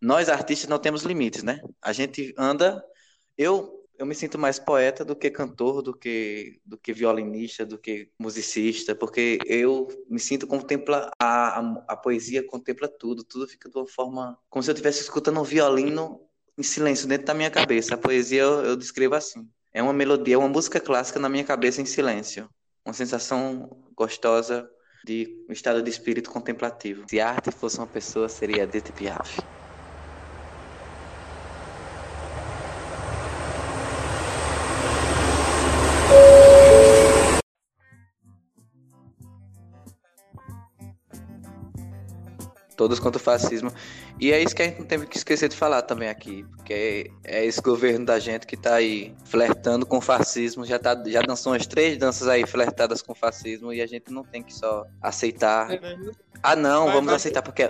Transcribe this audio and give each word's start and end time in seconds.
nós 0.00 0.28
artistas 0.28 0.68
não 0.68 0.78
temos 0.78 1.02
limites, 1.02 1.42
né? 1.42 1.60
A 1.82 1.92
gente 1.92 2.34
anda. 2.36 2.82
Eu 3.36 3.78
eu 3.98 4.06
me 4.06 4.14
sinto 4.14 4.38
mais 4.38 4.60
poeta 4.60 5.04
do 5.04 5.16
que 5.16 5.28
cantor, 5.28 5.82
do 5.82 5.92
que 5.92 6.60
do 6.64 6.78
que 6.78 6.92
violinista, 6.92 7.66
do 7.66 7.76
que 7.76 8.08
musicista, 8.18 8.94
porque 8.94 9.38
eu 9.44 9.88
me 10.08 10.20
sinto 10.20 10.46
contempla 10.46 11.10
a, 11.20 11.58
a, 11.58 11.84
a 11.88 11.96
poesia 11.96 12.46
contempla 12.46 12.88
tudo, 12.88 13.24
tudo 13.24 13.48
fica 13.48 13.68
de 13.68 13.76
uma 13.76 13.88
forma 13.88 14.38
como 14.48 14.62
se 14.62 14.70
eu 14.70 14.72
estivesse 14.72 15.02
escutando 15.02 15.40
um 15.40 15.44
violino 15.44 16.20
em 16.56 16.62
silêncio 16.62 17.08
dentro 17.08 17.26
da 17.26 17.34
minha 17.34 17.50
cabeça. 17.50 17.94
A 17.94 17.98
poesia 17.98 18.42
eu, 18.42 18.64
eu 18.64 18.76
descrevo 18.76 19.16
assim. 19.16 19.48
É 19.72 19.82
uma 19.82 19.92
melodia, 19.92 20.38
uma 20.38 20.48
música 20.48 20.80
clássica 20.80 21.18
na 21.18 21.28
minha 21.28 21.44
cabeça 21.44 21.82
em 21.82 21.86
silêncio. 21.86 22.48
Uma 22.84 22.94
sensação 22.94 23.68
gostosa 23.96 24.68
de 25.04 25.44
um 25.48 25.52
estado 25.52 25.82
de 25.82 25.90
espírito 25.90 26.30
contemplativo. 26.30 27.04
Se 27.08 27.20
a 27.20 27.30
arte 27.30 27.50
fosse 27.50 27.78
uma 27.78 27.86
pessoa, 27.86 28.28
seria 28.28 28.62
Edith 28.62 28.92
Piaf. 28.92 29.38
Todos 42.78 43.00
contra 43.00 43.20
o 43.20 43.22
fascismo. 43.22 43.72
E 44.20 44.32
é 44.32 44.40
isso 44.40 44.54
que 44.54 44.62
a 44.62 44.64
gente 44.66 44.78
não 44.78 44.86
tem 44.86 45.00
que 45.00 45.16
esquecer 45.16 45.48
de 45.48 45.56
falar 45.56 45.82
também 45.82 46.08
aqui, 46.08 46.46
porque 46.56 47.10
é, 47.24 47.44
esse 47.44 47.60
governo 47.60 48.06
da 48.06 48.20
gente 48.20 48.46
que 48.46 48.54
está 48.54 48.76
aí 48.76 49.12
flertando 49.24 49.84
com 49.84 49.98
o 49.98 50.00
fascismo, 50.00 50.64
já, 50.64 50.78
tá, 50.78 50.96
já 51.06 51.20
dançou 51.20 51.52
umas 51.52 51.66
três 51.66 51.98
danças 51.98 52.28
aí 52.28 52.46
flertadas 52.46 53.02
com 53.02 53.12
o 53.12 53.16
fascismo 53.16 53.72
e 53.72 53.82
a 53.82 53.86
gente 53.86 54.12
não 54.12 54.22
tem 54.22 54.42
que 54.42 54.54
só 54.54 54.86
aceitar. 55.02 55.70
É, 55.72 55.80
né? 55.80 56.12
Ah, 56.40 56.54
não, 56.54 56.86
vamos 56.92 57.12
aceitar 57.12 57.42
porque 57.42 57.68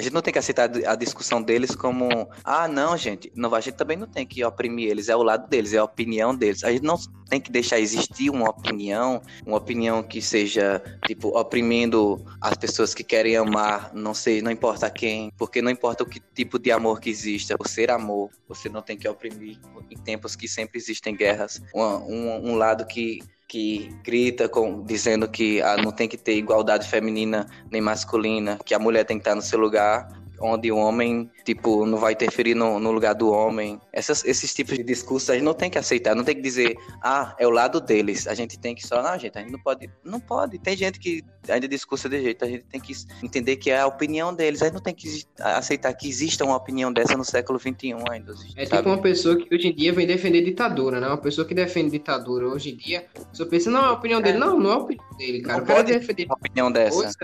a 0.00 0.02
gente 0.02 0.14
não 0.14 0.22
tem 0.22 0.32
que 0.32 0.38
aceitar 0.38 0.70
a 0.86 0.94
discussão 0.94 1.42
deles 1.42 1.74
como, 1.74 2.08
ah, 2.42 2.66
não, 2.66 2.96
gente, 2.96 3.30
não, 3.34 3.54
a 3.54 3.60
gente 3.60 3.74
também 3.74 3.98
não 3.98 4.06
tem 4.06 4.26
que 4.26 4.42
oprimir 4.42 4.88
eles, 4.88 5.10
é 5.10 5.14
o 5.14 5.22
lado 5.22 5.46
deles, 5.46 5.74
é 5.74 5.78
a 5.78 5.84
opinião 5.84 6.34
deles. 6.34 6.64
A 6.64 6.72
gente 6.72 6.82
não 6.82 6.96
tem 7.28 7.38
que 7.38 7.52
deixar 7.52 7.78
existir 7.78 8.30
uma 8.30 8.48
opinião, 8.48 9.20
uma 9.44 9.58
opinião 9.58 10.02
que 10.02 10.22
seja, 10.22 10.82
tipo, 11.06 11.38
oprimindo 11.38 12.24
as 12.40 12.56
pessoas 12.56 12.94
que 12.94 13.04
querem 13.04 13.36
amar, 13.36 13.92
não 13.92 14.14
sei, 14.14 14.40
não 14.40 14.50
importa 14.50 14.90
quem, 14.90 15.30
porque 15.36 15.60
não 15.60 15.70
importa 15.70 16.02
o 16.02 16.06
que 16.06 16.18
tipo 16.18 16.58
de 16.58 16.72
amor 16.72 16.98
que 16.98 17.10
exista, 17.10 17.58
por 17.58 17.68
ser 17.68 17.90
amor, 17.90 18.30
você 18.48 18.70
não 18.70 18.80
tem 18.80 18.96
que 18.96 19.06
oprimir 19.06 19.58
em 19.90 19.98
tempos 19.98 20.34
que 20.34 20.48
sempre 20.48 20.78
existem 20.78 21.14
guerras. 21.14 21.60
um, 21.74 21.82
um, 21.82 22.50
um 22.52 22.54
lado 22.56 22.86
que 22.86 23.20
que 23.50 23.90
grita 24.04 24.48
com, 24.48 24.84
dizendo 24.84 25.28
que 25.28 25.60
ah, 25.60 25.76
não 25.76 25.90
tem 25.90 26.06
que 26.06 26.16
ter 26.16 26.36
igualdade 26.36 26.88
feminina 26.88 27.48
nem 27.68 27.80
masculina, 27.80 28.56
que 28.64 28.72
a 28.72 28.78
mulher 28.78 29.02
tem 29.02 29.18
que 29.18 29.22
estar 29.22 29.34
no 29.34 29.42
seu 29.42 29.58
lugar, 29.58 30.08
onde 30.40 30.72
o 30.72 30.76
homem, 30.76 31.30
tipo, 31.44 31.84
não 31.86 31.98
vai 31.98 32.12
interferir 32.12 32.54
no, 32.54 32.80
no 32.80 32.90
lugar 32.90 33.14
do 33.14 33.30
homem. 33.30 33.80
Essas, 33.92 34.24
esses 34.24 34.54
tipos 34.54 34.76
de 34.76 34.82
discursos 34.82 35.30
a 35.30 35.34
gente 35.34 35.44
não 35.44 35.54
tem 35.54 35.70
que 35.70 35.78
aceitar, 35.78 36.14
não 36.14 36.24
tem 36.24 36.34
que 36.34 36.42
dizer, 36.42 36.76
ah, 37.02 37.34
é 37.38 37.46
o 37.46 37.50
lado 37.50 37.80
deles. 37.80 38.26
A 38.26 38.34
gente 38.34 38.58
tem 38.58 38.74
que 38.74 38.86
só, 38.86 39.02
não, 39.02 39.18
gente, 39.18 39.36
a 39.36 39.40
gente 39.40 39.52
não 39.52 39.60
pode. 39.60 39.90
Não 40.04 40.20
pode. 40.20 40.58
Tem 40.58 40.76
gente 40.76 40.98
que 40.98 41.22
ainda 41.48 41.68
discursa 41.68 42.08
de 42.08 42.20
jeito, 42.20 42.44
a 42.44 42.48
gente 42.48 42.64
tem 42.64 42.80
que 42.80 42.92
entender 43.22 43.56
que 43.56 43.70
é 43.70 43.80
a 43.80 43.86
opinião 43.86 44.34
deles. 44.34 44.62
A 44.62 44.66
gente 44.66 44.74
não 44.74 44.82
tem 44.82 44.94
que 44.94 45.24
aceitar 45.38 45.92
que 45.94 46.08
exista 46.08 46.44
uma 46.44 46.56
opinião 46.56 46.92
dessa 46.92 47.16
no 47.16 47.24
século 47.24 47.58
XXI 47.58 47.94
ainda. 48.10 48.34
É 48.56 48.64
tipo 48.64 48.88
uma 48.88 49.00
pessoa 49.00 49.36
que 49.36 49.54
hoje 49.54 49.68
em 49.68 49.74
dia 49.74 49.92
vem 49.92 50.06
defender 50.06 50.42
ditadura, 50.42 51.00
né? 51.00 51.06
Uma 51.06 51.18
pessoa 51.18 51.46
que 51.46 51.54
defende 51.54 51.90
ditadura 51.90 52.48
hoje 52.48 52.70
em 52.70 52.76
dia, 52.76 53.06
só 53.32 53.44
pensa, 53.44 53.70
não, 53.70 53.84
é 53.84 53.88
a 53.88 53.92
opinião 53.92 54.20
dele. 54.20 54.36
É. 54.36 54.40
Não, 54.40 54.58
não 54.58 54.70
é 54.70 54.74
a 54.74 54.78
opinião 54.78 55.10
dele, 55.16 55.40
cara. 55.42 55.58
Não 55.58 55.64
o 55.64 55.66
cara 55.66 55.78
pode 55.80 55.98
defender 55.98 56.26
uma 56.26 56.34
opinião 56.34 56.72
dessa. 56.72 56.96
Coisa. 56.96 57.16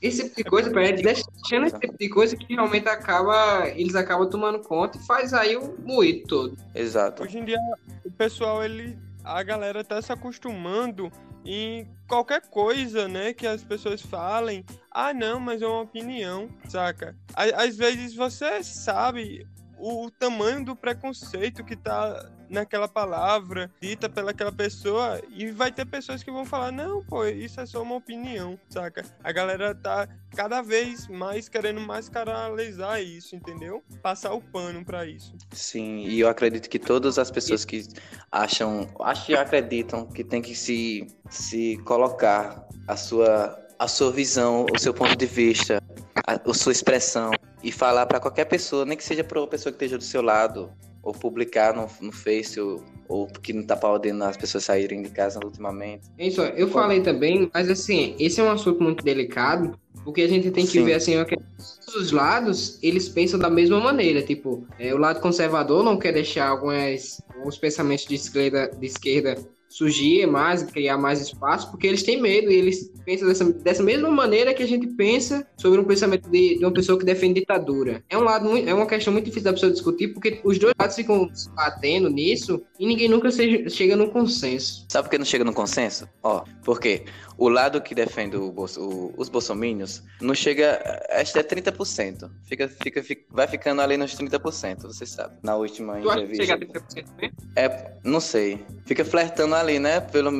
Esse 0.00 0.24
tipo 0.24 0.36
de 0.36 0.44
coisa, 0.44 0.70
pra 0.70 0.86
ele, 0.86 1.02
deixando 1.02 1.66
esse 1.66 1.78
tipo 1.78 1.98
de 1.98 2.08
coisa 2.08 2.29
que 2.36 2.54
realmente 2.54 2.88
acaba, 2.88 3.68
eles 3.68 3.94
acabam 3.94 4.28
tomando 4.28 4.60
conta 4.60 4.98
e 4.98 5.06
faz 5.06 5.32
aí 5.32 5.56
o 5.56 5.76
moído 5.82 6.26
todo. 6.26 6.56
Exato. 6.74 7.22
Hoje 7.22 7.38
em 7.38 7.44
dia, 7.44 7.58
o 8.04 8.10
pessoal, 8.10 8.64
ele, 8.64 8.98
a 9.24 9.42
galera 9.42 9.84
tá 9.84 10.00
se 10.00 10.12
acostumando 10.12 11.10
em 11.44 11.88
qualquer 12.06 12.42
coisa, 12.42 13.08
né, 13.08 13.32
que 13.32 13.46
as 13.46 13.64
pessoas 13.64 14.02
falem, 14.02 14.64
ah, 14.90 15.14
não, 15.14 15.40
mas 15.40 15.62
é 15.62 15.66
uma 15.66 15.80
opinião, 15.80 16.48
saca? 16.68 17.16
Às 17.34 17.76
vezes 17.76 18.14
você 18.14 18.62
sabe 18.62 19.46
o 19.80 20.10
tamanho 20.10 20.64
do 20.64 20.76
preconceito 20.76 21.64
que 21.64 21.74
tá 21.74 22.30
naquela 22.50 22.88
palavra 22.88 23.70
dita 23.80 24.08
pelaquela 24.08 24.52
pessoa 24.52 25.20
e 25.30 25.50
vai 25.50 25.72
ter 25.72 25.86
pessoas 25.86 26.22
que 26.22 26.30
vão 26.30 26.44
falar 26.44 26.72
não, 26.72 27.02
pô, 27.04 27.24
isso 27.24 27.60
é 27.60 27.66
só 27.66 27.80
uma 27.82 27.94
opinião, 27.94 28.58
saca? 28.68 29.04
A 29.22 29.32
galera 29.32 29.74
tá 29.74 30.08
cada 30.34 30.60
vez 30.60 31.06
mais 31.08 31.48
querendo 31.48 31.80
mascaralizar 31.80 33.00
isso, 33.00 33.36
entendeu? 33.36 33.82
Passar 34.02 34.32
o 34.32 34.40
pano 34.40 34.84
para 34.84 35.06
isso. 35.06 35.34
Sim, 35.52 36.00
e 36.00 36.20
eu 36.20 36.28
acredito 36.28 36.68
que 36.68 36.78
todas 36.78 37.18
as 37.18 37.30
pessoas 37.30 37.64
que 37.64 37.86
acham, 38.30 38.88
acho 39.00 39.30
e 39.30 39.36
acreditam 39.36 40.06
que 40.06 40.24
tem 40.24 40.42
que 40.42 40.54
se 40.54 41.06
se 41.30 41.76
colocar 41.84 42.66
a 42.86 42.96
sua 42.96 43.56
a 43.78 43.88
sua 43.88 44.12
visão, 44.12 44.66
o 44.74 44.78
seu 44.78 44.92
ponto 44.92 45.16
de 45.16 45.24
vista, 45.24 45.82
a, 46.26 46.34
a 46.34 46.54
sua 46.54 46.72
expressão 46.72 47.30
e 47.62 47.70
falar 47.70 48.06
para 48.06 48.20
qualquer 48.20 48.46
pessoa, 48.46 48.84
nem 48.84 48.96
que 48.96 49.04
seja 49.04 49.22
para 49.22 49.40
uma 49.40 49.46
pessoa 49.46 49.72
que 49.72 49.76
esteja 49.76 49.98
do 49.98 50.04
seu 50.04 50.22
lado, 50.22 50.70
ou 51.02 51.12
publicar 51.12 51.74
no, 51.74 51.88
no 52.00 52.12
Face, 52.12 52.60
ou, 52.60 52.82
ou 53.08 53.26
que 53.26 53.52
não 53.52 53.64
tá 53.64 53.76
podendo 53.76 54.22
as 54.24 54.36
pessoas 54.36 54.64
saírem 54.64 55.02
de 55.02 55.10
casa 55.10 55.40
ultimamente. 55.42 56.08
É 56.18 56.26
isso, 56.26 56.40
eu 56.42 56.68
falei 56.68 57.00
também, 57.00 57.50
mas 57.52 57.68
assim, 57.70 58.14
esse 58.18 58.40
é 58.40 58.44
um 58.44 58.50
assunto 58.50 58.82
muito 58.82 59.02
delicado, 59.02 59.78
porque 60.04 60.22
a 60.22 60.28
gente 60.28 60.50
tem 60.50 60.64
que 60.64 60.72
Sim. 60.72 60.84
ver 60.84 60.94
assim, 60.94 61.24
que 61.24 61.36
todos 61.36 61.94
os 61.94 62.12
lados, 62.12 62.78
eles 62.82 63.08
pensam 63.08 63.38
da 63.38 63.50
mesma 63.50 63.80
maneira, 63.80 64.22
tipo, 64.22 64.66
é, 64.78 64.94
o 64.94 64.98
lado 64.98 65.20
conservador 65.20 65.82
não 65.82 65.98
quer 65.98 66.12
deixar 66.12 66.48
algumas, 66.48 67.20
alguns 67.34 67.56
pensamentos 67.56 68.06
de 68.06 68.14
esquerda, 68.14 68.68
de 68.68 68.86
esquerda 68.86 69.36
surgir 69.70 70.26
mais, 70.26 70.62
criar 70.64 70.98
mais 70.98 71.20
espaço, 71.20 71.70
porque 71.70 71.86
eles 71.86 72.02
têm 72.02 72.20
medo 72.20 72.50
e 72.50 72.54
eles 72.54 72.92
pensam 73.04 73.28
dessa, 73.28 73.44
dessa 73.44 73.82
mesma 73.82 74.10
maneira 74.10 74.52
que 74.52 74.62
a 74.62 74.66
gente 74.66 74.86
pensa 74.88 75.46
sobre 75.56 75.80
um 75.80 75.84
pensamento 75.84 76.28
de, 76.28 76.58
de 76.58 76.64
uma 76.64 76.72
pessoa 76.72 76.98
que 76.98 77.04
defende 77.04 77.40
ditadura. 77.40 78.02
É 78.10 78.18
um 78.18 78.22
lado, 78.22 78.56
é 78.56 78.74
uma 78.74 78.86
questão 78.86 79.12
muito 79.12 79.26
difícil 79.26 79.44
da 79.44 79.52
pessoa 79.52 79.72
discutir, 79.72 80.08
porque 80.08 80.40
os 80.44 80.58
dois 80.58 80.74
lados 80.78 80.96
ficam 80.96 81.30
batendo 81.54 82.10
nisso 82.10 82.60
e 82.78 82.86
ninguém 82.86 83.08
nunca 83.08 83.30
seja, 83.30 83.68
chega 83.70 83.94
num 83.94 84.10
consenso. 84.10 84.84
Sabe 84.88 85.06
por 85.06 85.12
que 85.12 85.18
não 85.18 85.24
chega 85.24 85.44
num 85.44 85.52
consenso? 85.52 86.08
Ó, 86.22 86.44
porque 86.64 87.04
o 87.40 87.48
lado 87.48 87.80
que 87.80 87.94
defende 87.94 88.36
o, 88.36 88.50
o, 88.50 89.14
os 89.16 89.28
bolsomínios 89.28 90.02
não 90.20 90.34
chega, 90.34 90.78
acho 91.10 91.32
que 91.32 91.38
é 91.38 91.42
30%. 91.42 92.30
Fica, 92.44 92.68
fica, 92.68 93.02
fica, 93.02 93.22
vai 93.30 93.48
ficando 93.48 93.80
ali 93.80 93.96
nos 93.96 94.14
30%, 94.14 94.82
você 94.82 95.06
sabe. 95.06 95.38
Na 95.42 95.56
última 95.56 95.94
tu 96.00 96.10
entrevista. 96.10 96.44
Chega 96.44 96.54
a 96.54 96.80
30% 96.80 97.06
mesmo? 97.18 97.36
É, 97.56 97.92
não 98.04 98.20
sei. 98.20 98.62
Fica 98.84 99.04
flertando 99.04 99.54
ali, 99.60 99.78
né? 99.78 100.00
Pelo 100.00 100.30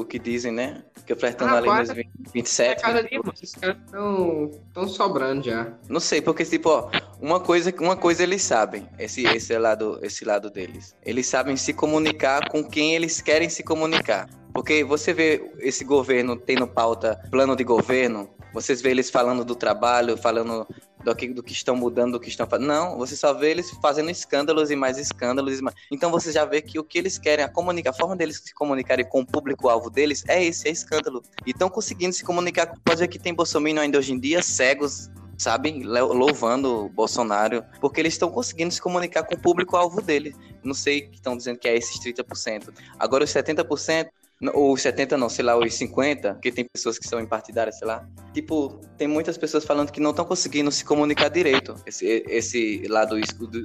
o 0.00 0.04
que 0.04 0.18
dizem, 0.18 0.52
né? 0.52 0.82
Fica 0.94 1.16
flertando 1.16 1.54
ah, 1.54 1.58
ali 1.58 1.68
nos 1.68 2.32
27. 2.32 2.70
É 2.70 2.74
cada 2.76 3.02
dia, 3.02 3.20
esses 3.34 3.54
caras 3.54 3.76
estão 3.84 4.88
sobrando 4.88 5.44
já. 5.44 5.72
Não 5.88 5.98
sei, 6.00 6.22
porque, 6.22 6.44
tipo, 6.44 6.68
ó, 6.68 6.90
uma 7.20 7.40
coisa, 7.40 7.74
uma 7.80 7.96
coisa 7.96 8.22
eles 8.22 8.42
sabem, 8.42 8.88
esse, 8.98 9.24
esse, 9.26 9.56
lado, 9.58 9.98
esse 10.02 10.24
lado 10.24 10.48
deles. 10.48 10.96
Eles 11.04 11.26
sabem 11.26 11.56
se 11.56 11.72
comunicar 11.72 12.48
com 12.48 12.62
quem 12.62 12.94
eles 12.94 13.20
querem 13.20 13.48
se 13.48 13.62
comunicar. 13.62 14.28
Porque 14.54 14.84
você 14.84 15.12
vê 15.12 15.50
esse 15.58 15.84
governo 15.84 16.36
tendo 16.36 16.66
pauta, 16.66 17.20
plano 17.30 17.56
de 17.56 17.64
governo, 17.64 18.28
vocês 18.52 18.82
vê 18.82 18.90
eles 18.90 19.10
falando 19.10 19.44
do 19.44 19.54
trabalho, 19.54 20.16
falando 20.16 20.66
do 21.04 21.14
que, 21.14 21.28
do 21.28 21.42
que 21.42 21.52
estão 21.52 21.76
mudando, 21.76 22.12
do 22.12 22.20
que 22.20 22.28
estão 22.28 22.46
fazendo. 22.46 22.68
Não, 22.68 22.96
você 22.96 23.16
só 23.16 23.32
vê 23.32 23.50
eles 23.50 23.70
fazendo 23.82 24.10
escândalos 24.10 24.70
e 24.70 24.76
mais 24.76 24.98
escândalos. 24.98 25.58
E 25.58 25.62
mais... 25.62 25.74
Então 25.90 26.10
você 26.10 26.32
já 26.32 26.44
vê 26.44 26.62
que 26.62 26.78
o 26.78 26.84
que 26.84 26.98
eles 26.98 27.18
querem, 27.18 27.44
a, 27.44 27.48
comunica... 27.48 27.90
a 27.90 27.92
forma 27.92 28.16
deles 28.16 28.40
se 28.44 28.54
comunicarem 28.54 29.04
com 29.04 29.20
o 29.20 29.26
público-alvo 29.26 29.90
deles 29.90 30.24
é 30.28 30.42
esse, 30.44 30.68
é 30.68 30.70
escândalo. 30.70 31.22
E 31.46 31.50
estão 31.50 31.68
conseguindo 31.68 32.14
se 32.14 32.24
comunicar. 32.24 32.74
Pode 32.84 33.00
ver 33.00 33.08
que 33.08 33.18
tem 33.18 33.34
Bolsonaro 33.34 33.80
ainda 33.80 33.98
hoje 33.98 34.12
em 34.12 34.18
dia, 34.18 34.42
cegos, 34.42 35.10
sabe, 35.36 35.82
louvando 35.82 36.86
o 36.86 36.88
Bolsonaro, 36.88 37.64
porque 37.80 38.00
eles 38.00 38.14
estão 38.14 38.30
conseguindo 38.30 38.72
se 38.72 38.80
comunicar 38.80 39.24
com 39.24 39.34
o 39.34 39.38
público-alvo 39.38 40.00
dele. 40.00 40.34
Não 40.62 40.74
sei 40.74 41.02
que 41.02 41.16
estão 41.16 41.36
dizendo 41.36 41.58
que 41.58 41.68
é 41.68 41.76
esses 41.76 41.98
30%. 41.98 42.72
Agora, 42.98 43.24
os 43.24 43.30
70%, 43.30 44.08
ou 44.52 44.76
70 44.76 45.16
não, 45.16 45.28
sei 45.28 45.44
lá, 45.44 45.56
os 45.56 45.74
50, 45.74 46.34
porque 46.34 46.50
tem 46.50 46.64
pessoas 46.64 46.98
que 46.98 47.06
são 47.06 47.20
em 47.20 47.26
partidárias, 47.26 47.78
sei 47.78 47.86
lá. 47.86 48.06
Tipo, 48.32 48.80
tem 48.96 49.06
muitas 49.06 49.38
pessoas 49.38 49.64
falando 49.64 49.92
que 49.92 50.00
não 50.00 50.10
estão 50.10 50.24
conseguindo 50.24 50.70
se 50.72 50.84
comunicar 50.84 51.28
direito, 51.28 51.74
esse, 51.86 52.24
esse 52.28 52.86
lado 52.88 53.16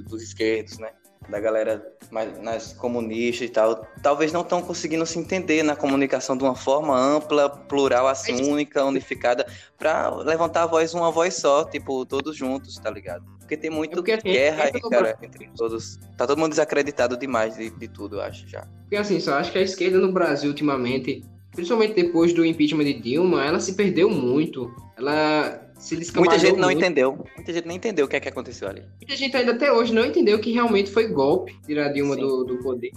dos 0.06 0.22
esquerdos, 0.22 0.78
né? 0.78 0.90
da 1.28 1.40
galera 1.40 1.84
mais, 2.10 2.38
mais 2.42 2.72
comunista 2.72 3.44
e 3.44 3.48
tal, 3.48 3.86
talvez 4.02 4.32
não 4.32 4.40
estão 4.40 4.62
conseguindo 4.62 5.04
se 5.04 5.18
entender 5.18 5.62
na 5.62 5.76
comunicação 5.76 6.36
de 6.36 6.44
uma 6.44 6.54
forma 6.54 6.98
ampla, 6.98 7.50
plural, 7.50 8.08
assim, 8.08 8.50
única, 8.50 8.84
unificada, 8.84 9.46
para 9.76 10.08
levantar 10.16 10.62
a 10.62 10.66
voz 10.66 10.94
uma 10.94 11.10
voz 11.10 11.34
só, 11.34 11.64
tipo, 11.64 12.06
todos 12.06 12.36
juntos, 12.36 12.76
tá 12.76 12.90
ligado? 12.90 13.37
Porque 13.48 13.56
tem 13.56 13.70
muito 13.70 13.94
porque, 13.94 14.12
assim, 14.12 14.30
guerra 14.30 14.64
aí, 14.64 14.80
cara, 14.90 15.18
entre 15.22 15.48
todos. 15.56 15.98
Tá 16.18 16.26
todo 16.26 16.38
mundo 16.38 16.50
desacreditado 16.50 17.16
demais 17.16 17.56
de, 17.56 17.70
de 17.70 17.88
tudo, 17.88 18.16
eu 18.16 18.20
acho, 18.20 18.46
já. 18.46 18.66
Porque 18.82 18.96
assim, 18.96 19.18
só 19.18 19.38
acho 19.38 19.50
que 19.50 19.56
a 19.56 19.62
esquerda 19.62 19.98
no 19.98 20.12
Brasil, 20.12 20.50
ultimamente, 20.50 21.24
principalmente 21.52 21.94
depois 21.94 22.34
do 22.34 22.44
impeachment 22.44 22.84
de 22.84 23.00
Dilma, 23.00 23.42
ela 23.46 23.58
se 23.58 23.72
perdeu 23.72 24.10
muito. 24.10 24.70
Ela 24.98 25.66
se 25.78 25.96
Muita 26.14 26.38
gente 26.38 26.56
não 26.56 26.68
muito. 26.68 26.76
entendeu. 26.76 27.24
Muita 27.36 27.52
gente 27.54 27.66
não 27.66 27.74
entendeu 27.74 28.04
o 28.04 28.08
que 28.08 28.16
é 28.16 28.20
que 28.20 28.28
aconteceu 28.28 28.68
ali. 28.68 28.82
Muita 28.98 29.16
gente 29.16 29.34
ainda 29.34 29.52
até 29.52 29.72
hoje 29.72 29.94
não 29.94 30.04
entendeu 30.04 30.38
que 30.38 30.52
realmente 30.52 30.90
foi 30.90 31.08
golpe 31.08 31.58
tirar 31.64 31.88
Dilma 31.88 32.16
do, 32.16 32.44
do 32.44 32.58
poder. 32.58 32.90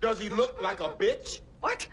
Does 0.00 0.18
he 0.20 0.28
look 0.30 0.60
like 0.60 0.82
a 0.82 0.88
bitch? 0.88 1.42
What? 1.62 1.88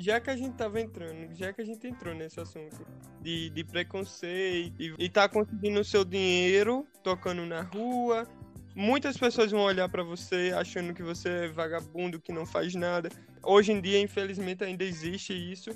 Já 0.00 0.18
que 0.18 0.30
a 0.30 0.36
gente 0.36 0.54
tava 0.54 0.80
entrando, 0.80 1.34
já 1.34 1.52
que 1.52 1.60
a 1.60 1.64
gente 1.64 1.86
entrou 1.86 2.14
nesse 2.14 2.40
assunto 2.40 2.86
de, 3.20 3.50
de 3.50 3.62
preconceito 3.62 4.74
e, 4.80 4.94
e 4.98 5.10
tá 5.10 5.28
conseguindo 5.28 5.78
o 5.78 5.84
seu 5.84 6.06
dinheiro 6.06 6.86
tocando 7.02 7.44
na 7.44 7.60
rua, 7.60 8.26
muitas 8.74 9.18
pessoas 9.18 9.50
vão 9.50 9.60
olhar 9.60 9.90
pra 9.90 10.02
você 10.02 10.54
achando 10.56 10.94
que 10.94 11.02
você 11.02 11.28
é 11.28 11.48
vagabundo, 11.48 12.18
que 12.18 12.32
não 12.32 12.46
faz 12.46 12.74
nada. 12.74 13.10
Hoje 13.42 13.72
em 13.72 13.80
dia, 13.82 14.00
infelizmente, 14.00 14.64
ainda 14.64 14.84
existe 14.84 15.34
isso. 15.34 15.68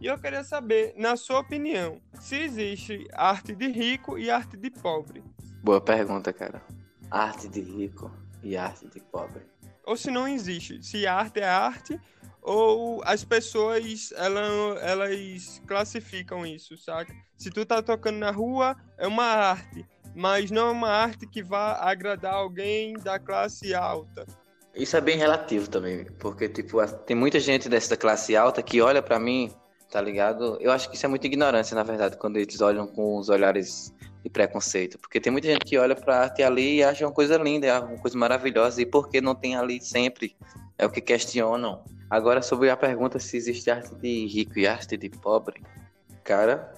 E 0.00 0.06
eu 0.06 0.16
queria 0.16 0.44
saber, 0.44 0.94
na 0.96 1.16
sua 1.16 1.40
opinião, 1.40 2.00
se 2.20 2.36
existe 2.36 3.08
arte 3.12 3.52
de 3.52 3.66
rico 3.66 4.16
e 4.16 4.30
arte 4.30 4.56
de 4.56 4.70
pobre. 4.70 5.24
Boa 5.60 5.80
pergunta, 5.80 6.32
cara. 6.32 6.62
Arte 7.10 7.48
de 7.48 7.60
rico 7.60 8.12
e 8.44 8.56
arte 8.56 8.86
de 8.86 9.00
pobre. 9.00 9.42
Ou 9.84 9.96
se 9.96 10.08
não 10.08 10.28
existe, 10.28 10.80
se 10.84 11.04
arte 11.04 11.40
é 11.40 11.48
arte 11.48 12.00
ou 12.42 13.00
as 13.04 13.24
pessoas 13.24 14.12
ela, 14.16 14.40
elas 14.80 15.62
classificam 15.66 16.44
isso, 16.44 16.76
saca? 16.76 17.14
Se 17.38 17.50
tu 17.50 17.64
tá 17.64 17.80
tocando 17.80 18.18
na 18.18 18.30
rua, 18.30 18.76
é 18.98 19.06
uma 19.06 19.24
arte, 19.24 19.86
mas 20.14 20.50
não 20.50 20.68
é 20.68 20.70
uma 20.72 20.90
arte 20.90 21.26
que 21.26 21.42
vá 21.42 21.74
agradar 21.80 22.34
alguém 22.34 22.94
da 22.94 23.18
classe 23.18 23.74
alta. 23.74 24.26
Isso 24.74 24.96
é 24.96 25.00
bem 25.00 25.16
relativo 25.16 25.68
também, 25.68 26.04
porque 26.18 26.48
tipo, 26.48 26.84
tem 27.06 27.14
muita 27.14 27.38
gente 27.38 27.68
dessa 27.68 27.96
classe 27.96 28.34
alta 28.34 28.62
que 28.62 28.80
olha 28.80 29.02
pra 29.02 29.20
mim, 29.20 29.52
tá 29.90 30.00
ligado? 30.00 30.56
Eu 30.60 30.72
acho 30.72 30.88
que 30.88 30.96
isso 30.96 31.06
é 31.06 31.08
muita 31.08 31.26
ignorância, 31.26 31.74
na 31.74 31.82
verdade, 31.82 32.16
quando 32.16 32.38
eles 32.38 32.60
olham 32.60 32.86
com 32.86 33.18
os 33.18 33.28
olhares 33.28 33.94
de 34.24 34.30
preconceito, 34.30 34.98
porque 34.98 35.20
tem 35.20 35.30
muita 35.30 35.48
gente 35.48 35.64
que 35.64 35.76
olha 35.76 35.94
pra 35.94 36.22
arte 36.22 36.42
ali 36.42 36.76
e 36.76 36.82
acha 36.82 37.04
uma 37.04 37.12
coisa 37.12 37.36
linda, 37.36 37.66
é 37.66 37.78
uma 37.78 37.98
coisa 37.98 38.16
maravilhosa, 38.16 38.80
e 38.80 38.86
por 38.86 39.08
que 39.08 39.20
não 39.20 39.34
tem 39.34 39.56
ali 39.56 39.80
sempre? 39.80 40.36
É 40.78 40.86
o 40.86 40.90
que 40.90 41.00
questionam. 41.00 41.84
Agora, 42.12 42.42
sobre 42.42 42.68
a 42.68 42.76
pergunta 42.76 43.18
se 43.18 43.38
existe 43.38 43.70
arte 43.70 43.94
de 43.94 44.26
rico 44.26 44.58
e 44.58 44.66
arte 44.66 44.98
de 44.98 45.08
pobre, 45.08 45.62
cara, 46.22 46.74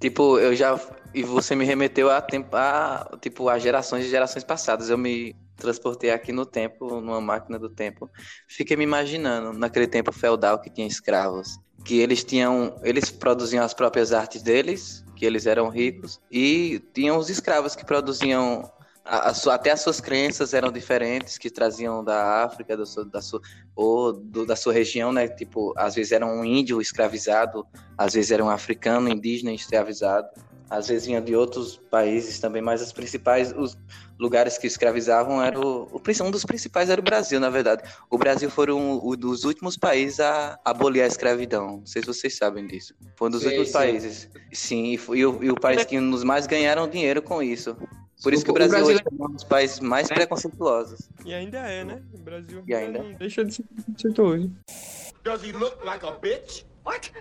tipo, 0.00 0.38
eu 0.38 0.56
já. 0.56 0.80
E 1.12 1.22
você 1.22 1.54
me 1.54 1.66
remeteu 1.66 2.10
a, 2.10 2.18
tempo, 2.22 2.56
a, 2.56 3.06
tipo, 3.20 3.50
a 3.50 3.58
gerações 3.58 4.06
e 4.06 4.08
gerações 4.08 4.42
passadas. 4.42 4.88
Eu 4.88 4.96
me 4.96 5.36
transportei 5.54 6.10
aqui 6.10 6.32
no 6.32 6.46
tempo, 6.46 6.98
numa 6.98 7.20
máquina 7.20 7.58
do 7.58 7.68
tempo. 7.68 8.08
Fiquei 8.48 8.74
me 8.74 8.84
imaginando, 8.84 9.52
naquele 9.52 9.86
tempo 9.86 10.12
feudal 10.12 10.58
que 10.58 10.70
tinha 10.70 10.86
escravos, 10.86 11.58
que 11.84 12.00
eles 12.00 12.24
tinham. 12.24 12.80
Eles 12.82 13.10
produziam 13.10 13.62
as 13.62 13.74
próprias 13.74 14.14
artes 14.14 14.40
deles, 14.40 15.04
que 15.14 15.26
eles 15.26 15.44
eram 15.44 15.68
ricos, 15.68 16.18
e 16.30 16.82
tinham 16.94 17.18
os 17.18 17.28
escravos 17.28 17.76
que 17.76 17.84
produziam. 17.84 18.72
A- 19.10 19.30
a 19.30 19.34
sua- 19.34 19.54
até 19.54 19.72
as 19.72 19.80
suas 19.80 20.00
crenças 20.00 20.54
eram 20.54 20.70
diferentes, 20.70 21.36
que 21.36 21.50
traziam 21.50 22.04
da 22.04 22.44
África, 22.44 22.76
do, 22.76 22.84
da 23.06 23.20
sua, 23.20 23.40
ou 23.74 24.12
do- 24.12 24.46
da 24.46 24.54
sua 24.54 24.72
região, 24.72 25.12
né? 25.12 25.26
Tipo, 25.26 25.74
às 25.76 25.96
vezes 25.96 26.12
era 26.12 26.24
um 26.24 26.44
índio 26.44 26.80
escravizado, 26.80 27.66
às 27.98 28.12
vezes 28.14 28.30
era 28.30 28.44
um 28.44 28.48
africano 28.48 29.08
indígena 29.08 29.52
escravizado, 29.52 30.28
às 30.70 30.86
vezes 30.86 31.06
vinha 31.08 31.20
de 31.20 31.34
outros 31.34 31.76
países 31.90 32.38
também, 32.38 32.62
mas 32.62 32.80
os 32.80 32.92
principais 32.92 33.52
os 33.52 33.76
lugares 34.16 34.56
que 34.56 34.68
escravizavam 34.68 35.42
era 35.42 35.58
o, 35.58 35.88
o 35.92 36.00
um 36.22 36.30
dos 36.30 36.44
principais 36.44 36.88
era 36.88 37.00
o 37.00 37.04
Brasil, 37.04 37.40
na 37.40 37.50
verdade. 37.50 37.82
O 38.08 38.16
Brasil 38.16 38.48
foi 38.48 38.70
um, 38.70 39.00
um 39.04 39.16
dos 39.16 39.42
últimos 39.44 39.76
países 39.76 40.20
a 40.20 40.56
abolir 40.64 41.02
a 41.02 41.06
escravidão. 41.08 41.78
Não 41.78 41.86
sei 41.86 42.02
se 42.02 42.06
vocês 42.06 42.36
sabem 42.36 42.64
disso. 42.66 42.94
Foi 43.16 43.26
um 43.26 43.30
dos 43.32 43.40
Sei, 43.40 43.48
últimos 43.48 43.68
sim. 43.68 43.72
países. 43.72 44.28
Sim, 44.52 44.84
e, 44.84 44.94
e 45.18 45.26
o, 45.26 45.42
e 45.42 45.50
o 45.50 45.56
país 45.58 45.84
que 45.84 45.98
nos 45.98 46.22
mais 46.22 46.46
ganharam 46.46 46.86
dinheiro 46.88 47.20
com 47.20 47.42
isso. 47.42 47.76
Por 48.22 48.34
isso 48.34 48.44
que 48.44 48.50
o 48.50 48.52
O 48.52 48.54
Brasil, 48.54 48.70
Brasil- 48.78 48.94
hoje 48.96 49.02
é 49.04 49.24
um 49.24 49.32
dos 49.32 49.44
países 49.44 49.80
mais 49.80 50.10
É. 50.10 50.14
preconceituosos. 50.14 51.08
E 51.24 51.32
ainda 51.32 51.58
é, 51.58 51.84
né? 51.84 52.02
O 52.12 52.18
Brasil 52.18 52.62
E 52.66 52.74
ainda? 52.74 53.02
não 53.02 53.14
deixa 53.14 53.44
de 53.44 53.54
ser 53.54 53.62
preconceituoso. 53.64 54.50
Does 55.24 55.42
he 55.42 55.52
look 55.52 55.76
like 55.84 56.04
a 56.04 56.12
bitch? 56.12 56.64
What? 56.84 57.12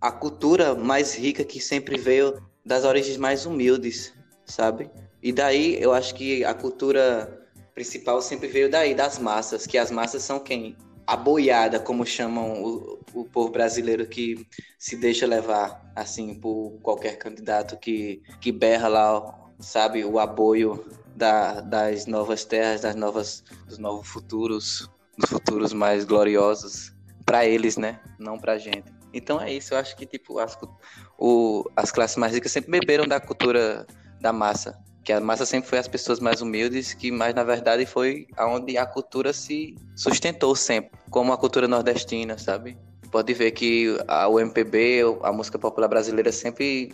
a 0.00 0.12
cultura 0.12 0.74
mais 0.76 1.14
rica 1.14 1.42
que 1.44 1.60
sempre 1.60 1.98
veio 1.98 2.40
das 2.64 2.84
origens 2.84 3.16
mais 3.16 3.44
humildes, 3.46 4.14
sabe? 4.46 4.88
E 5.22 5.32
daí 5.32 5.76
eu 5.82 5.92
acho 5.92 6.14
que 6.14 6.44
a 6.44 6.54
cultura 6.54 7.44
principal 7.74 8.22
sempre 8.22 8.46
veio 8.48 8.70
daí, 8.70 8.94
das 8.94 9.18
massas, 9.18 9.66
que 9.66 9.76
as 9.76 9.90
massas 9.90 10.22
são 10.22 10.38
quem? 10.38 10.76
A 11.08 11.16
boiada, 11.16 11.80
como 11.80 12.04
chamam 12.04 12.62
o, 12.62 12.98
o 13.14 13.24
povo 13.24 13.50
brasileiro 13.50 14.06
que 14.06 14.46
se 14.78 14.94
deixa 14.94 15.26
levar, 15.26 15.90
assim, 15.96 16.34
por 16.34 16.78
qualquer 16.82 17.16
candidato 17.16 17.78
que, 17.78 18.22
que 18.42 18.52
berra 18.52 18.88
lá, 18.88 19.50
sabe, 19.58 20.04
o 20.04 20.18
apoio 20.18 20.84
da, 21.16 21.62
das 21.62 22.04
novas 22.04 22.44
terras, 22.44 22.82
das 22.82 22.94
novas, 22.94 23.42
dos 23.66 23.78
novos 23.78 24.06
futuros, 24.06 24.90
dos 25.16 25.30
futuros 25.30 25.72
mais 25.72 26.04
gloriosos, 26.04 26.94
para 27.24 27.46
eles, 27.46 27.78
né? 27.78 28.00
Não 28.18 28.38
pra 28.38 28.58
gente. 28.58 28.92
Então 29.12 29.40
é 29.40 29.50
isso, 29.50 29.72
eu 29.72 29.78
acho 29.78 29.96
que 29.96 30.04
tipo 30.04 30.38
as, 30.38 30.58
o, 31.18 31.64
as 31.74 31.90
classes 31.90 32.18
mais 32.18 32.34
ricas 32.34 32.52
sempre 32.52 32.70
beberam 32.70 33.06
da 33.06 33.18
cultura 33.18 33.86
da 34.20 34.32
massa, 34.32 34.78
que 35.02 35.12
a 35.12 35.20
massa 35.20 35.46
sempre 35.46 35.68
foi 35.68 35.78
as 35.78 35.88
pessoas 35.88 36.20
mais 36.20 36.42
humildes, 36.42 36.92
que 36.92 37.10
mais 37.10 37.34
na 37.34 37.42
verdade 37.42 37.86
foi 37.86 38.26
aonde 38.36 38.76
a 38.76 38.84
cultura 38.84 39.32
se 39.32 39.74
sustentou 39.96 40.54
sempre, 40.54 40.97
como 41.10 41.32
a 41.32 41.38
cultura 41.38 41.68
nordestina, 41.68 42.38
sabe? 42.38 42.76
Pode 43.10 43.32
ver 43.34 43.52
que 43.52 43.96
a, 44.06 44.28
o 44.28 44.38
MPB, 44.38 45.02
a 45.22 45.32
música 45.32 45.58
popular 45.58 45.88
brasileira 45.88 46.30
sempre 46.30 46.92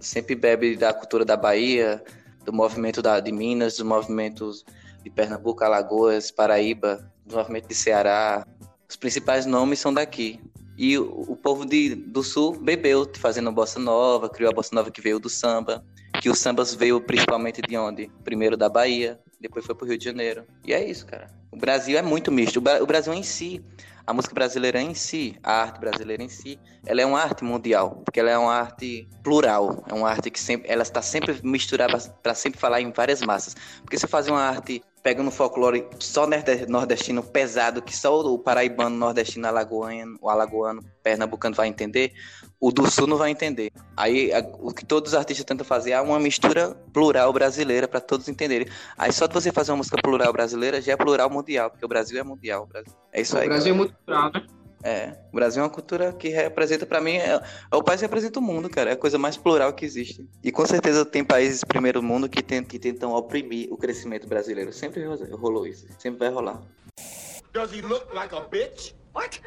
sempre 0.00 0.34
bebe 0.34 0.76
da 0.76 0.92
cultura 0.92 1.24
da 1.24 1.36
Bahia, 1.36 2.02
do 2.44 2.52
movimento 2.52 3.00
da, 3.00 3.20
de 3.20 3.32
Minas, 3.32 3.76
dos 3.76 3.86
movimentos 3.86 4.64
de 5.02 5.10
Pernambuco, 5.10 5.64
Alagoas, 5.64 6.30
Paraíba, 6.30 7.10
do 7.24 7.36
movimento 7.36 7.68
de 7.68 7.74
Ceará. 7.74 8.46
Os 8.88 8.96
principais 8.96 9.46
nomes 9.46 9.78
são 9.78 9.92
daqui. 9.92 10.40
E 10.76 10.98
o, 10.98 11.24
o 11.28 11.36
povo 11.36 11.64
de, 11.64 11.94
do 11.94 12.22
sul 12.22 12.58
bebeu, 12.58 13.10
fazendo 13.16 13.50
bossa 13.50 13.78
nova, 13.78 14.28
criou 14.28 14.50
a 14.50 14.54
bossa 14.54 14.74
nova 14.74 14.90
que 14.90 15.00
veio 15.00 15.18
do 15.18 15.30
samba, 15.30 15.84
que 16.20 16.28
o 16.28 16.34
sambas 16.34 16.74
veio 16.74 17.00
principalmente 17.00 17.62
de 17.62 17.76
onde? 17.76 18.10
Primeiro 18.24 18.56
da 18.56 18.68
Bahia, 18.68 19.18
depois 19.40 19.64
foi 19.64 19.74
pro 19.74 19.86
Rio 19.86 19.98
de 19.98 20.04
Janeiro. 20.04 20.44
E 20.64 20.72
é 20.72 20.82
isso, 20.84 21.06
cara. 21.06 21.28
O 21.50 21.56
Brasil 21.56 21.96
é 21.98 22.02
muito 22.02 22.30
misto. 22.32 22.56
O, 22.58 22.60
Bra- 22.60 22.82
o 22.82 22.86
Brasil 22.86 23.12
em 23.14 23.22
si, 23.22 23.64
a 24.06 24.12
música 24.12 24.34
brasileira 24.34 24.80
em 24.80 24.94
si, 24.94 25.36
a 25.42 25.62
arte 25.62 25.80
brasileira 25.80 26.22
em 26.22 26.28
si, 26.28 26.58
ela 26.84 27.00
é 27.00 27.06
uma 27.06 27.20
arte 27.20 27.44
mundial, 27.44 28.02
porque 28.04 28.20
ela 28.20 28.30
é 28.30 28.36
uma 28.38 28.52
arte 28.54 29.08
plural, 29.22 29.84
é 29.88 29.94
uma 29.94 30.10
arte 30.10 30.30
que 30.30 30.40
sempre, 30.40 30.70
ela 30.70 30.82
está 30.82 31.00
sempre 31.00 31.38
misturada 31.42 31.98
para 32.22 32.34
sempre 32.34 32.58
falar 32.58 32.80
em 32.80 32.90
várias 32.92 33.20
massas. 33.22 33.54
Porque 33.80 33.98
se 33.98 34.06
fazer 34.06 34.30
uma 34.30 34.42
arte 34.42 34.82
pegando 35.04 35.28
um 35.28 35.30
folclore 35.30 35.86
só 36.00 36.26
norde- 36.26 36.64
nordestino 36.66 37.22
pesado, 37.22 37.82
que 37.82 37.94
só 37.94 38.18
o 38.20 38.38
paraibano, 38.38 38.96
nordestino, 38.96 39.46
alagoano, 39.46 40.16
o 40.20 40.30
alagoano, 40.30 40.82
pernambucano 41.02 41.54
vai 41.54 41.68
entender, 41.68 42.14
o 42.58 42.72
do 42.72 42.90
sul 42.90 43.06
não 43.06 43.18
vai 43.18 43.30
entender. 43.30 43.70
Aí 43.94 44.32
a- 44.32 44.40
o 44.60 44.72
que 44.72 44.82
todos 44.82 45.12
os 45.12 45.18
artistas 45.18 45.44
tentam 45.44 45.66
fazer 45.66 45.90
é 45.90 46.00
uma 46.00 46.18
mistura 46.18 46.74
plural 46.90 47.30
brasileira 47.34 47.86
para 47.86 48.00
todos 48.00 48.28
entenderem. 48.30 48.66
Aí 48.96 49.12
só 49.12 49.26
de 49.26 49.34
você 49.34 49.52
fazer 49.52 49.72
uma 49.72 49.76
música 49.76 49.98
plural 50.02 50.32
brasileira 50.32 50.80
já 50.80 50.94
é 50.94 50.96
plural 50.96 51.28
mundial, 51.28 51.70
porque 51.70 51.84
o 51.84 51.88
Brasil 51.88 52.18
é 52.18 52.22
mundial. 52.22 52.62
o 52.62 52.66
Brasil- 52.66 52.92
É 53.12 53.20
isso 53.20 53.36
O 53.36 53.40
aí. 53.40 53.46
Brasil 53.46 53.74
é 53.74 53.76
muito 53.76 53.94
plural, 54.06 54.30
né? 54.32 54.42
É, 54.86 55.16
o 55.32 55.36
Brasil 55.36 55.62
é 55.62 55.64
uma 55.64 55.70
cultura 55.72 56.12
que 56.12 56.28
representa 56.28 56.84
pra 56.84 57.00
mim, 57.00 57.16
é, 57.16 57.40
é 57.72 57.74
o 57.76 57.82
país 57.82 58.00
que 58.00 58.04
representa 58.06 58.38
o 58.38 58.42
mundo, 58.42 58.68
cara, 58.68 58.90
é 58.90 58.92
a 58.92 58.96
coisa 58.96 59.16
mais 59.16 59.34
plural 59.34 59.72
que 59.72 59.82
existe. 59.82 60.28
E 60.42 60.52
com 60.52 60.66
certeza 60.66 61.06
tem 61.06 61.24
países 61.24 61.64
primeiro 61.64 62.02
mundo 62.02 62.28
que, 62.28 62.42
tem- 62.42 62.62
que 62.62 62.78
tentam 62.78 63.14
oprimir 63.14 63.72
o 63.72 63.78
crescimento 63.78 64.28
brasileiro. 64.28 64.74
Sempre 64.74 65.02
ro- 65.06 65.36
rolou 65.38 65.66
isso, 65.66 65.86
sempre 65.98 66.18
vai 66.18 66.28
rolar. 66.28 66.60
Does 67.54 67.72
he 67.72 67.80
look 67.80 68.12
like 68.12 68.34
a 68.34 68.40
bitch? 68.40 68.92
What? 69.14 69.40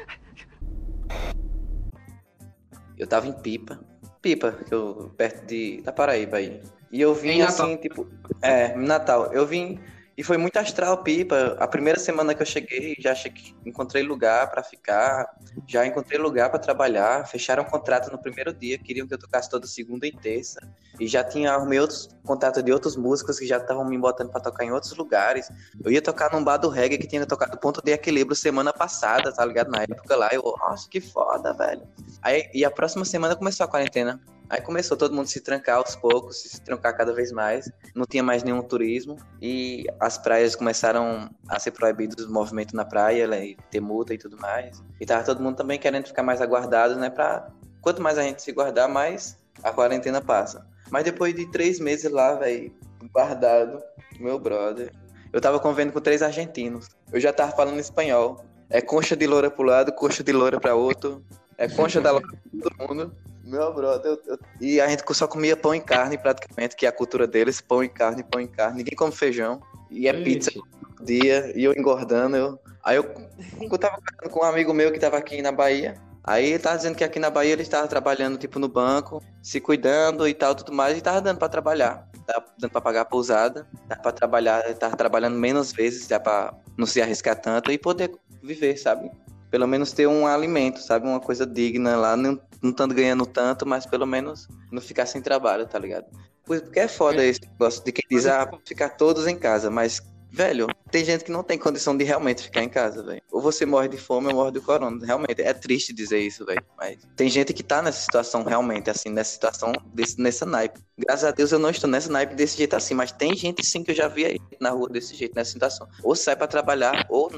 Eu 2.98 3.06
tava 3.06 3.28
em 3.28 3.32
Pipa, 3.32 3.78
Pipa, 4.20 4.52
que 4.66 4.74
eu, 4.74 5.12
perto 5.16 5.46
de, 5.46 5.80
da 5.82 5.92
Paraíba 5.92 6.38
aí. 6.38 6.60
E 6.90 7.00
eu 7.00 7.14
vim 7.14 7.28
Em 7.30 7.38
Natal. 7.38 7.66
assim, 7.66 7.76
tipo, 7.76 8.08
é, 8.42 8.74
Natal, 8.74 9.32
eu 9.32 9.46
vim 9.46 9.78
e 10.18 10.24
foi 10.24 10.36
muito 10.36 10.58
astral 10.58 11.00
Pipa. 11.04 11.56
A 11.60 11.68
primeira 11.68 11.96
semana 11.96 12.34
que 12.34 12.42
eu 12.42 12.46
cheguei, 12.46 12.96
já 12.98 13.14
cheguei, 13.14 13.54
encontrei 13.64 14.02
lugar 14.02 14.50
pra 14.50 14.64
ficar, 14.64 15.32
já 15.64 15.86
encontrei 15.86 16.18
lugar 16.18 16.50
pra 16.50 16.58
trabalhar, 16.58 17.24
fecharam 17.28 17.62
um 17.62 17.66
contrato 17.66 18.10
no 18.10 18.18
primeiro 18.18 18.52
dia, 18.52 18.76
queriam 18.76 19.06
que 19.06 19.14
eu 19.14 19.18
tocasse 19.18 19.48
toda 19.48 19.64
segunda 19.68 20.08
e 20.08 20.10
terça. 20.10 20.58
E 20.98 21.06
já 21.06 21.22
tinha 21.22 21.52
arrumei 21.52 21.78
outros 21.78 22.08
contatos 22.24 22.64
de 22.64 22.72
outros 22.72 22.96
músicos 22.96 23.38
que 23.38 23.46
já 23.46 23.58
estavam 23.58 23.84
me 23.84 23.96
botando 23.96 24.32
pra 24.32 24.40
tocar 24.40 24.64
em 24.64 24.72
outros 24.72 24.96
lugares. 24.96 25.48
Eu 25.84 25.92
ia 25.92 26.02
tocar 26.02 26.32
num 26.32 26.42
bar 26.42 26.56
do 26.56 26.68
reggae 26.68 26.98
que 26.98 27.06
tinha 27.06 27.24
tocado 27.24 27.56
Ponto 27.56 27.80
de 27.80 27.92
Equilíbrio 27.92 28.34
semana 28.34 28.72
passada, 28.72 29.32
tá 29.32 29.44
ligado? 29.44 29.70
Na 29.70 29.84
época 29.84 30.16
lá, 30.16 30.30
eu, 30.32 30.42
nossa, 30.58 30.88
que 30.88 31.00
foda, 31.00 31.52
velho. 31.52 31.86
Aí, 32.20 32.50
e 32.52 32.64
a 32.64 32.70
próxima 32.72 33.04
semana 33.04 33.36
começou 33.36 33.62
a 33.62 33.68
quarentena. 33.68 34.20
Aí 34.50 34.60
começou 34.62 34.96
todo 34.96 35.14
mundo 35.14 35.26
se 35.26 35.40
trancar 35.40 35.76
aos 35.76 35.94
poucos, 35.94 36.42
se 36.42 36.60
trancar 36.62 36.96
cada 36.96 37.12
vez 37.12 37.30
mais. 37.30 37.70
Não 37.94 38.06
tinha 38.06 38.22
mais 38.22 38.42
nenhum 38.42 38.62
turismo 38.62 39.16
e 39.42 39.84
as 40.00 40.16
praias 40.16 40.56
começaram 40.56 41.30
a 41.48 41.58
ser 41.58 41.72
proibidos 41.72 42.24
o 42.24 42.32
movimento 42.32 42.74
na 42.74 42.84
praia, 42.84 43.26
né, 43.26 43.46
e 43.48 43.56
ter 43.70 43.80
multa 43.80 44.14
e 44.14 44.18
tudo 44.18 44.38
mais. 44.38 44.82
E 45.00 45.04
tava 45.04 45.22
todo 45.22 45.42
mundo 45.42 45.56
também 45.56 45.78
querendo 45.78 46.06
ficar 46.06 46.22
mais 46.22 46.40
aguardado, 46.40 46.96
né? 46.96 47.10
Pra 47.10 47.48
quanto 47.82 48.00
mais 48.00 48.16
a 48.16 48.22
gente 48.22 48.42
se 48.42 48.52
guardar, 48.52 48.88
mais 48.88 49.36
a 49.62 49.70
quarentena 49.72 50.20
passa. 50.20 50.66
Mas 50.90 51.04
depois 51.04 51.34
de 51.34 51.50
três 51.50 51.78
meses 51.78 52.10
lá, 52.10 52.34
velho, 52.34 52.72
guardado, 53.12 53.82
meu 54.18 54.38
brother, 54.38 54.90
eu 55.32 55.40
tava 55.40 55.60
convivendo 55.60 55.92
com 55.92 56.00
três 56.00 56.22
argentinos. 56.22 56.88
Eu 57.12 57.20
já 57.20 57.32
tava 57.32 57.52
falando 57.52 57.78
espanhol. 57.78 58.44
É 58.70 58.80
concha 58.80 59.16
de 59.16 59.26
loura 59.26 59.50
pro 59.50 59.64
lado, 59.64 59.92
concha 59.92 60.22
de 60.22 60.32
loura 60.32 60.58
pra 60.58 60.74
outro. 60.74 61.22
É 61.56 61.68
concha 61.68 62.00
da 62.00 62.12
loura 62.12 62.26
pra 62.26 62.62
todo 62.62 62.88
mundo. 62.88 63.16
Meu 63.48 63.72
brother, 63.72 64.12
eu, 64.12 64.20
eu... 64.26 64.38
e 64.60 64.78
a 64.78 64.86
gente 64.88 65.02
só 65.14 65.26
comia 65.26 65.56
pão 65.56 65.74
e 65.74 65.80
carne 65.80 66.18
praticamente, 66.18 66.76
que 66.76 66.84
é 66.84 66.88
a 66.90 66.92
cultura 66.92 67.26
deles, 67.26 67.62
pão 67.62 67.82
e 67.82 67.88
carne, 67.88 68.22
pão 68.22 68.42
e 68.42 68.46
carne. 68.46 68.78
Ninguém 68.78 68.94
come 68.94 69.10
feijão. 69.10 69.62
E 69.90 70.06
é 70.06 70.12
pizza 70.12 70.50
todo 70.52 71.06
dia, 71.06 71.50
e 71.56 71.64
eu 71.64 71.72
engordando. 71.72 72.36
Eu... 72.36 72.58
Aí 72.84 72.96
eu, 72.96 73.10
eu 73.58 73.78
tava 73.78 73.96
com 74.30 74.40
um 74.40 74.44
amigo 74.44 74.74
meu 74.74 74.92
que 74.92 74.98
tava 74.98 75.16
aqui 75.16 75.40
na 75.40 75.50
Bahia. 75.50 75.94
Aí 76.22 76.50
ele 76.50 76.58
tava 76.58 76.76
dizendo 76.76 76.94
que 76.94 77.02
aqui 77.02 77.18
na 77.18 77.30
Bahia 77.30 77.54
ele 77.54 77.62
estava 77.62 77.88
trabalhando, 77.88 78.36
tipo, 78.36 78.58
no 78.58 78.68
banco, 78.68 79.22
se 79.42 79.62
cuidando 79.62 80.28
e 80.28 80.34
tal, 80.34 80.54
tudo 80.54 80.74
mais, 80.74 80.98
e 80.98 81.00
tava 81.00 81.22
dando 81.22 81.38
para 81.38 81.48
trabalhar. 81.48 82.06
Tava 82.26 82.44
dando 82.58 82.70
para 82.70 82.80
pagar 82.82 83.00
a 83.00 83.04
pousada, 83.06 83.66
dá 83.86 83.96
para 83.96 84.12
trabalhar, 84.12 84.62
tava 84.74 84.94
trabalhando 84.94 85.38
menos 85.38 85.72
vezes, 85.72 86.06
dá 86.06 86.20
para 86.20 86.52
não 86.76 86.84
se 86.84 87.00
arriscar 87.00 87.40
tanto 87.40 87.72
e 87.72 87.78
poder 87.78 88.12
viver, 88.42 88.76
sabe? 88.76 89.10
Pelo 89.50 89.66
menos 89.66 89.92
ter 89.92 90.06
um 90.06 90.26
alimento, 90.26 90.80
sabe? 90.82 91.06
Uma 91.06 91.18
coisa 91.18 91.46
digna 91.46 91.96
lá, 91.96 92.14
não, 92.14 92.38
não 92.62 92.70
estando 92.70 92.94
ganhando 92.94 93.26
tanto, 93.26 93.66
mas 93.66 93.86
pelo 93.86 94.06
menos 94.06 94.48
não 94.70 94.80
ficar 94.80 95.06
sem 95.06 95.22
trabalho, 95.22 95.66
tá 95.66 95.78
ligado? 95.78 96.06
Porque 96.44 96.80
é 96.80 96.88
foda 96.88 97.24
esse 97.24 97.40
negócio 97.42 97.84
de 97.84 97.92
quem 97.92 98.04
diz, 98.10 98.26
ah, 98.26 98.48
ficar 98.66 98.90
todos 98.90 99.26
em 99.26 99.38
casa, 99.38 99.70
mas 99.70 100.00
Velho, 100.30 100.66
tem 100.90 101.04
gente 101.04 101.24
que 101.24 101.32
não 101.32 101.42
tem 101.42 101.58
condição 101.58 101.96
de 101.96 102.04
realmente 102.04 102.42
ficar 102.42 102.62
em 102.62 102.68
casa, 102.68 103.02
velho. 103.02 103.22
Ou 103.32 103.40
você 103.40 103.64
morre 103.64 103.88
de 103.88 103.96
fome 103.96 104.28
ou 104.28 104.34
morre 104.34 104.50
do 104.50 104.62
corona. 104.62 105.04
Realmente, 105.04 105.40
é 105.42 105.52
triste 105.52 105.92
dizer 105.92 106.20
isso, 106.20 106.44
velho. 106.44 106.62
Mas 106.76 106.98
tem 107.16 107.28
gente 107.28 107.52
que 107.52 107.62
tá 107.62 107.80
nessa 107.82 108.00
situação 108.00 108.42
realmente, 108.44 108.90
assim, 108.90 109.08
nessa 109.08 109.32
situação, 109.32 109.72
desse, 109.92 110.20
nessa 110.20 110.44
naipe. 110.44 110.80
Graças 110.98 111.24
a 111.24 111.30
Deus 111.30 111.52
eu 111.52 111.58
não 111.58 111.70
estou 111.70 111.88
nessa 111.88 112.10
naipe 112.10 112.34
desse 112.34 112.56
jeito 112.58 112.76
assim, 112.76 112.94
mas 112.94 113.10
tem 113.10 113.34
gente 113.34 113.66
sim 113.66 113.82
que 113.82 113.90
eu 113.90 113.94
já 113.94 114.08
vi 114.08 114.24
aí 114.24 114.38
na 114.60 114.70
rua 114.70 114.88
desse 114.88 115.14
jeito, 115.14 115.34
nessa 115.34 115.52
situação. 115.52 115.88
Ou 116.02 116.14
sai 116.14 116.36
para 116.36 116.46
trabalhar, 116.46 117.06
ou. 117.08 117.30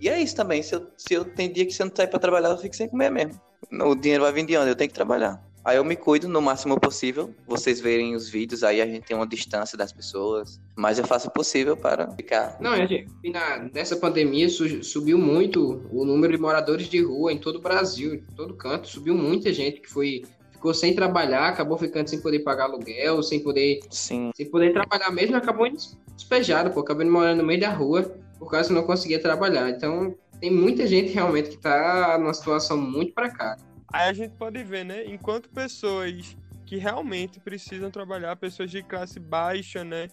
E 0.00 0.08
é 0.08 0.20
isso 0.20 0.34
também. 0.34 0.62
Se 0.62 0.74
eu, 0.74 0.86
se 0.96 1.14
eu 1.14 1.24
tem 1.24 1.52
dia 1.52 1.66
que 1.66 1.72
você 1.72 1.84
não 1.84 1.92
sai 1.94 2.06
para 2.06 2.18
trabalhar, 2.18 2.50
eu 2.50 2.58
fico 2.58 2.74
sem 2.74 2.88
comer 2.88 3.10
mesmo. 3.10 3.40
O 3.70 3.94
dinheiro 3.94 4.24
vai 4.24 4.32
vir 4.32 4.46
de 4.46 4.56
onde? 4.56 4.70
Eu 4.70 4.76
tenho 4.76 4.88
que 4.88 4.94
trabalhar. 4.94 5.42
Aí 5.64 5.76
eu 5.76 5.84
me 5.84 5.94
cuido 5.96 6.28
no 6.28 6.40
máximo 6.40 6.78
possível. 6.80 7.34
Vocês 7.46 7.80
verem 7.80 8.14
os 8.14 8.28
vídeos, 8.28 8.62
aí 8.62 8.80
a 8.80 8.86
gente 8.86 9.06
tem 9.06 9.16
uma 9.16 9.26
distância 9.26 9.76
das 9.76 9.92
pessoas. 9.92 10.60
Mas 10.74 10.98
eu 10.98 11.06
faço 11.06 11.28
o 11.28 11.30
possível 11.30 11.76
para 11.76 12.10
ficar. 12.12 12.56
Não, 12.60 12.74
gente, 12.76 13.06
na, 13.24 13.58
nessa 13.72 13.96
pandemia 13.96 14.48
su, 14.48 14.82
subiu 14.82 15.18
muito 15.18 15.86
o 15.92 16.04
número 16.04 16.34
de 16.34 16.40
moradores 16.40 16.88
de 16.88 17.02
rua 17.02 17.32
em 17.32 17.38
todo 17.38 17.56
o 17.56 17.60
Brasil, 17.60 18.14
em 18.14 18.20
todo 18.34 18.54
canto. 18.54 18.88
Subiu 18.88 19.14
muita 19.14 19.52
gente 19.52 19.80
que 19.80 19.90
foi 19.90 20.22
ficou 20.60 20.74
sem 20.74 20.94
trabalhar, 20.94 21.48
acabou 21.48 21.78
ficando 21.78 22.08
sem 22.08 22.20
poder 22.20 22.40
pagar 22.40 22.64
aluguel, 22.64 23.22
sem 23.22 23.40
poder, 23.40 23.80
Sim. 23.88 24.30
sem 24.34 24.44
poder 24.50 24.74
trabalhar 24.74 25.10
mesmo, 25.10 25.34
acabou 25.34 25.66
despejado, 26.14 26.70
pô, 26.70 26.80
acabou 26.80 27.06
morando 27.06 27.38
no 27.38 27.46
meio 27.46 27.58
da 27.58 27.70
rua 27.70 28.14
por 28.38 28.50
causa 28.50 28.68
que 28.68 28.74
não 28.74 28.82
conseguia 28.82 29.18
trabalhar. 29.18 29.70
Então, 29.70 30.14
tem 30.38 30.50
muita 30.50 30.86
gente 30.86 31.12
realmente 31.12 31.50
que 31.50 31.56
tá 31.56 32.18
numa 32.18 32.34
situação 32.34 32.76
muito 32.76 33.14
precária. 33.14 33.69
Aí 33.92 34.08
a 34.08 34.12
gente 34.12 34.34
pode 34.36 34.62
ver, 34.62 34.84
né? 34.84 35.04
Enquanto 35.06 35.48
pessoas 35.48 36.36
que 36.64 36.76
realmente 36.76 37.40
precisam 37.40 37.90
trabalhar, 37.90 38.36
pessoas 38.36 38.70
de 38.70 38.82
classe 38.82 39.18
baixa, 39.18 39.82
né? 39.82 40.08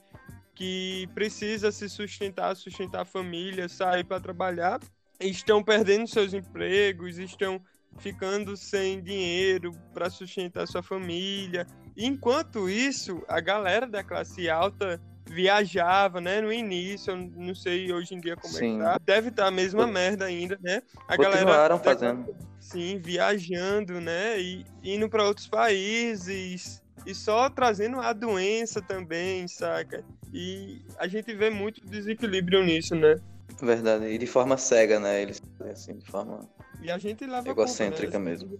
Que 0.55 1.07
precisa 1.13 1.71
se 1.71 1.87
sustentar, 1.87 2.55
sustentar 2.55 3.01
a 3.01 3.05
família, 3.05 3.69
sair 3.69 4.03
para 4.03 4.19
trabalhar, 4.19 4.79
estão 5.19 5.63
perdendo 5.63 6.07
seus 6.07 6.33
empregos, 6.33 7.19
estão 7.19 7.61
ficando 7.99 8.57
sem 8.57 9.01
dinheiro 9.01 9.71
para 9.93 10.09
sustentar 10.09 10.67
sua 10.67 10.81
família. 10.81 11.67
Enquanto 11.95 12.69
isso, 12.69 13.23
a 13.27 13.39
galera 13.39 13.87
da 13.87 14.03
classe 14.03 14.49
alta 14.49 15.01
viajava, 15.27 16.19
né, 16.21 16.41
no 16.41 16.51
início, 16.51 17.11
eu 17.11 17.17
não 17.17 17.53
sei 17.53 17.91
hoje 17.91 18.15
em 18.15 18.19
dia 18.19 18.35
como 18.35 18.53
Sim. 18.53 18.75
é 18.75 18.77
que 18.77 18.83
tá. 18.83 18.99
Deve 19.05 19.29
estar 19.29 19.43
tá 19.43 19.47
a 19.49 19.51
mesma 19.51 19.85
merda 19.85 20.25
ainda, 20.25 20.57
né? 20.61 20.81
A 21.07 21.15
Continuaram 21.15 21.45
galera 21.45 21.77
fazendo. 21.79 22.35
Sim, 22.59 22.99
viajando, 22.99 24.01
né? 24.01 24.39
E 24.39 24.65
indo 24.83 25.09
para 25.09 25.23
outros 25.23 25.47
países 25.47 26.81
e 27.05 27.15
só 27.15 27.49
trazendo 27.49 27.99
a 28.01 28.11
doença 28.11 28.81
também, 28.81 29.47
saca? 29.47 30.03
E 30.33 30.81
a 30.97 31.07
gente 31.07 31.33
vê 31.33 31.49
muito 31.49 31.85
desequilíbrio 31.85 32.63
nisso, 32.63 32.95
né? 32.95 33.15
Verdade. 33.61 34.05
E 34.05 34.17
de 34.17 34.27
forma 34.27 34.57
cega, 34.57 34.99
né? 34.99 35.21
Eles 35.21 35.41
assim, 35.71 35.97
de 35.97 36.05
forma 36.11 36.47
E 36.81 36.91
a 36.91 36.97
gente 36.97 37.25
leva 37.25 37.47
a 37.47 37.51
egocêntrica 37.51 38.11
culpa, 38.11 38.19
né? 38.19 38.31
mesmo. 38.31 38.59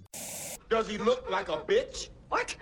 Does 0.70 0.90
he 0.90 0.98
look 0.98 1.30
like 1.30 1.52
a 1.52 1.58
bitch? 1.58 2.10
What? 2.30 2.58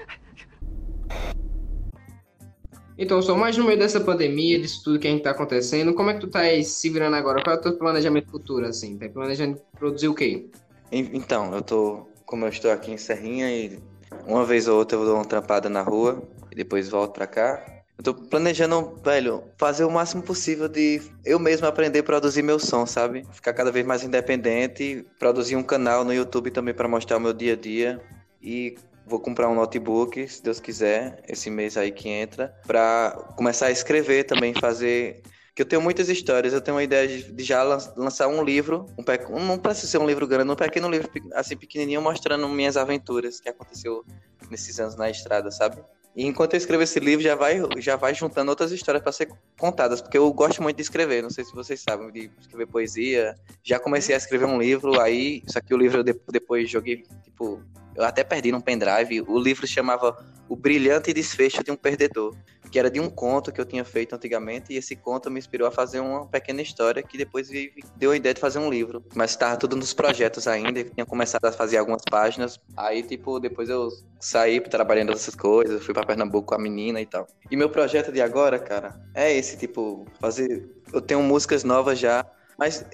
Então, 2.98 3.22
só 3.22 3.36
mais 3.36 3.58
no 3.58 3.66
meio 3.66 3.78
dessa 3.78 4.00
pandemia, 4.00 4.60
disso 4.60 4.82
tudo 4.84 5.00
que 5.00 5.08
a 5.08 5.12
gente 5.12 5.24
tá 5.24 5.32
acontecendo, 5.32 5.94
como 5.94 6.10
é 6.10 6.14
que 6.14 6.22
tu 6.22 6.28
tá 6.28 6.40
aí 6.40 6.64
se 6.64 6.90
virando 6.90 7.16
agora? 7.16 7.44
Qual 7.44 7.56
é 7.56 7.60
o 7.60 7.62
teu 7.62 7.78
planejamento 7.78 8.32
futuro, 8.32 8.66
assim? 8.66 8.98
Tá 8.98 9.10
planejando 9.10 9.60
produzir 9.78 10.08
o 10.08 10.14
quê? 10.16 10.48
En- 10.92 11.10
Então, 11.14 11.54
eu 11.54 11.62
tô. 11.62 12.08
Como 12.26 12.46
eu 12.46 12.50
estou 12.50 12.72
aqui 12.72 12.92
em 12.92 12.98
Serrinha 12.98 13.52
e 13.52 13.80
uma 14.26 14.44
vez 14.46 14.68
ou 14.68 14.78
outra 14.80 14.98
eu 14.98 15.06
dou 15.06 15.16
uma 15.16 15.26
trampada 15.26 15.70
na 15.70 15.82
rua 15.84 16.24
e 16.52 16.56
depois 16.56 16.90
volto 16.90 17.14
pra 17.14 17.28
cá. 17.28 17.64
Eu 17.98 18.04
tô 18.04 18.14
planejando, 18.14 19.00
velho, 19.04 19.44
fazer 19.58 19.84
o 19.86 19.92
máximo 19.92 20.24
possível 20.24 20.68
de 20.68 21.02
eu 21.24 21.38
mesmo 21.38 21.68
aprender 21.68 22.00
a 22.00 22.04
produzir 22.04 22.42
meu 22.42 22.58
som, 22.60 22.86
sabe? 22.86 23.24
Ficar 23.32 23.54
cada 23.54 23.72
vez 23.72 23.86
mais 23.86 24.04
independente, 24.04 25.06
produzir 25.20 25.56
um 25.56 25.64
canal 25.64 26.04
no 26.04 26.14
YouTube 26.14 26.50
também 26.52 26.74
pra 26.74 26.88
mostrar 26.88 27.18
o 27.18 27.20
meu 27.22 27.32
dia 27.32 27.54
a 27.54 27.56
dia 27.56 28.02
e 28.42 28.76
vou 29.06 29.20
comprar 29.20 29.48
um 29.50 29.56
notebook, 29.56 30.28
se 30.28 30.42
Deus 30.44 30.60
quiser, 30.60 31.24
esse 31.28 31.50
mês 31.50 31.78
aí 31.78 31.92
que 31.92 32.10
entra, 32.10 32.54
pra 32.66 33.12
começar 33.38 33.68
a 33.68 33.72
escrever 33.72 34.24
também, 34.24 34.54
fazer 34.54 35.22
que 35.56 35.62
eu 35.62 35.66
tenho 35.66 35.82
muitas 35.82 36.10
histórias, 36.10 36.54
eu 36.54 36.60
tenho 36.60 36.76
uma 36.76 36.84
ideia 36.84 37.08
de, 37.08 37.44
já 37.44 37.64
lan- 37.64 37.94
lançar 37.96 38.28
um 38.28 38.44
livro, 38.44 38.88
um, 38.98 39.04
pe- 39.04 39.26
não 39.30 39.58
precisa 39.58 39.88
ser 39.88 40.00
um 40.00 40.06
livro 40.06 40.28
grande, 40.28 40.52
um 40.52 40.56
pequeno 40.56 40.90
livro 40.90 41.10
assim 41.34 41.56
pequenininho 41.56 42.02
mostrando 42.02 42.48
minhas 42.50 42.76
aventuras 42.76 43.40
que 43.40 43.48
aconteceu 43.48 44.04
nesses 44.52 44.80
anos 44.80 44.98
na 44.98 45.10
estrada, 45.10 45.50
sabe? 45.52 45.82
E 46.16 46.26
enquanto 46.26 46.54
eu 46.54 46.58
escrevo 46.58 46.82
esse 46.82 46.98
livro, 47.00 47.22
já 47.22 47.36
vai, 47.36 47.62
já 47.78 47.98
vai 47.98 48.14
juntando 48.16 48.50
outras 48.50 48.72
histórias 48.72 49.04
para 49.04 49.12
ser 49.12 49.30
contadas, 49.60 50.02
porque 50.02 50.18
eu 50.18 50.32
gosto 50.32 50.64
muito 50.64 50.78
de 50.78 50.82
escrever, 50.82 51.22
não 51.22 51.30
sei 51.30 51.44
se 51.44 51.54
vocês 51.54 51.82
sabem, 51.82 52.10
de 52.12 52.32
escrever 52.40 52.68
poesia. 52.68 53.36
Já 53.64 53.80
comecei 53.80 54.16
a 54.16 54.18
escrever 54.18 54.46
um 54.46 54.58
livro, 54.58 55.00
aí, 55.02 55.44
só 55.46 55.60
que 55.60 55.74
o 55.74 55.78
livro 55.78 56.00
eu 56.00 56.04
de- 56.04 56.16
depois 56.32 56.70
joguei, 56.70 57.04
tipo, 57.24 57.62
eu 57.94 58.04
até 58.04 58.24
perdi 58.24 58.50
num 58.52 58.62
pendrive. 58.62 59.22
O 59.28 59.38
livro 59.38 59.68
chamava 59.68 60.16
O 60.48 60.56
Brilhante 60.56 61.12
Desfecho 61.12 61.62
de 61.64 61.72
um 61.72 61.76
Perdedor, 61.76 62.34
que 62.70 62.80
era 62.80 62.90
de 62.90 63.00
um 63.00 63.10
conto 63.10 63.52
que 63.52 63.60
eu 63.60 63.66
tinha 63.66 63.84
feito 63.86 64.16
antigamente, 64.16 64.74
e 64.74 64.78
esse 64.78 64.96
conto 64.96 65.30
me 65.30 65.40
inspirou 65.40 65.68
a 65.68 65.72
fazer 65.72 66.00
uma 66.00 66.26
pequena 66.26 66.62
história 66.62 67.02
que 67.04 67.18
depois 67.18 67.50
deu 67.96 68.12
a 68.12 68.16
ideia 68.16 68.34
de 68.34 68.42
fazer 68.42 68.60
um 68.60 68.70
livro. 68.70 69.04
Mas 69.14 69.32
estava 69.32 69.58
tudo 69.58 69.76
nos 69.76 69.94
projetos 69.94 70.48
ainda, 70.48 70.84
tinha 70.84 71.06
começado 71.06 71.46
a 71.46 71.52
fazer 71.52 71.78
algumas 71.78 72.02
páginas. 72.10 72.60
Aí, 72.76 73.04
tipo, 73.04 73.40
depois 73.40 73.70
eu 73.70 73.90
saí 74.20 74.60
trabalhando 74.60 75.12
essas 75.12 75.36
coisas, 75.36 75.84
fui 75.84 75.94
para 75.94 76.06
Pernambuco 76.06 76.48
com 76.48 76.56
a 76.56 76.60
menina 76.60 77.00
e 77.02 77.06
tal. 77.06 77.28
E 77.50 77.56
meu 77.56 77.70
projeto 77.70 78.12
de 78.12 78.22
agora, 78.22 78.60
cara, 78.60 79.00
é 79.14 79.32
esse, 79.34 79.58
tipo, 79.58 80.06
fazer. 80.20 80.70
Eu 80.92 81.02
tenho 81.02 81.22
músicas 81.22 81.64
novas 81.64 82.00
já, 82.00 82.26
mas 82.58 82.86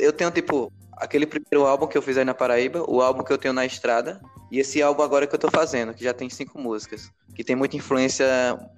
eu 0.00 0.12
tenho, 0.12 0.30
tipo, 0.30 0.72
aquele 0.92 1.26
primeiro 1.26 1.66
álbum 1.66 1.86
que 1.86 1.96
eu 1.96 2.02
fiz 2.02 2.16
aí 2.16 2.24
na 2.24 2.34
Paraíba, 2.34 2.84
o 2.88 3.00
álbum 3.00 3.24
que 3.24 3.32
eu 3.32 3.38
tenho 3.38 3.54
na 3.54 3.66
estrada, 3.66 4.20
e 4.52 4.60
esse 4.60 4.82
álbum 4.82 5.02
agora 5.02 5.26
que 5.26 5.34
eu 5.34 5.38
tô 5.38 5.50
fazendo, 5.50 5.94
que 5.94 6.04
já 6.04 6.12
tem 6.12 6.28
cinco 6.28 6.60
músicas, 6.60 7.10
que 7.34 7.42
tem 7.42 7.56
muita 7.56 7.74
influência 7.74 8.26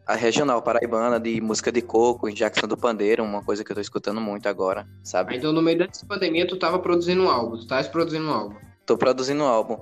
regional 0.06 0.62
paraibana, 0.62 1.18
de 1.18 1.40
música 1.40 1.72
de 1.72 1.82
coco, 1.82 2.28
em 2.28 2.32
Jackson 2.32 2.68
do 2.68 2.76
Pandeiro, 2.76 3.24
uma 3.24 3.42
coisa 3.42 3.64
que 3.64 3.72
eu 3.72 3.74
tô 3.74 3.80
escutando 3.80 4.20
muito 4.20 4.48
agora, 4.48 4.86
Ah, 4.88 5.00
sabe? 5.02 5.36
Então, 5.36 5.52
no 5.52 5.60
meio 5.60 5.78
dessa 5.78 6.06
pandemia, 6.06 6.46
tu 6.46 6.56
tava 6.56 6.78
produzindo 6.78 7.24
um 7.24 7.28
álbum, 7.28 7.58
tu 7.58 7.66
tava 7.66 7.82
produzindo 7.88 8.24
um 8.24 8.32
álbum. 8.32 8.54
Tô 8.86 8.96
produzindo 8.96 9.42
um 9.42 9.48
álbum. 9.48 9.80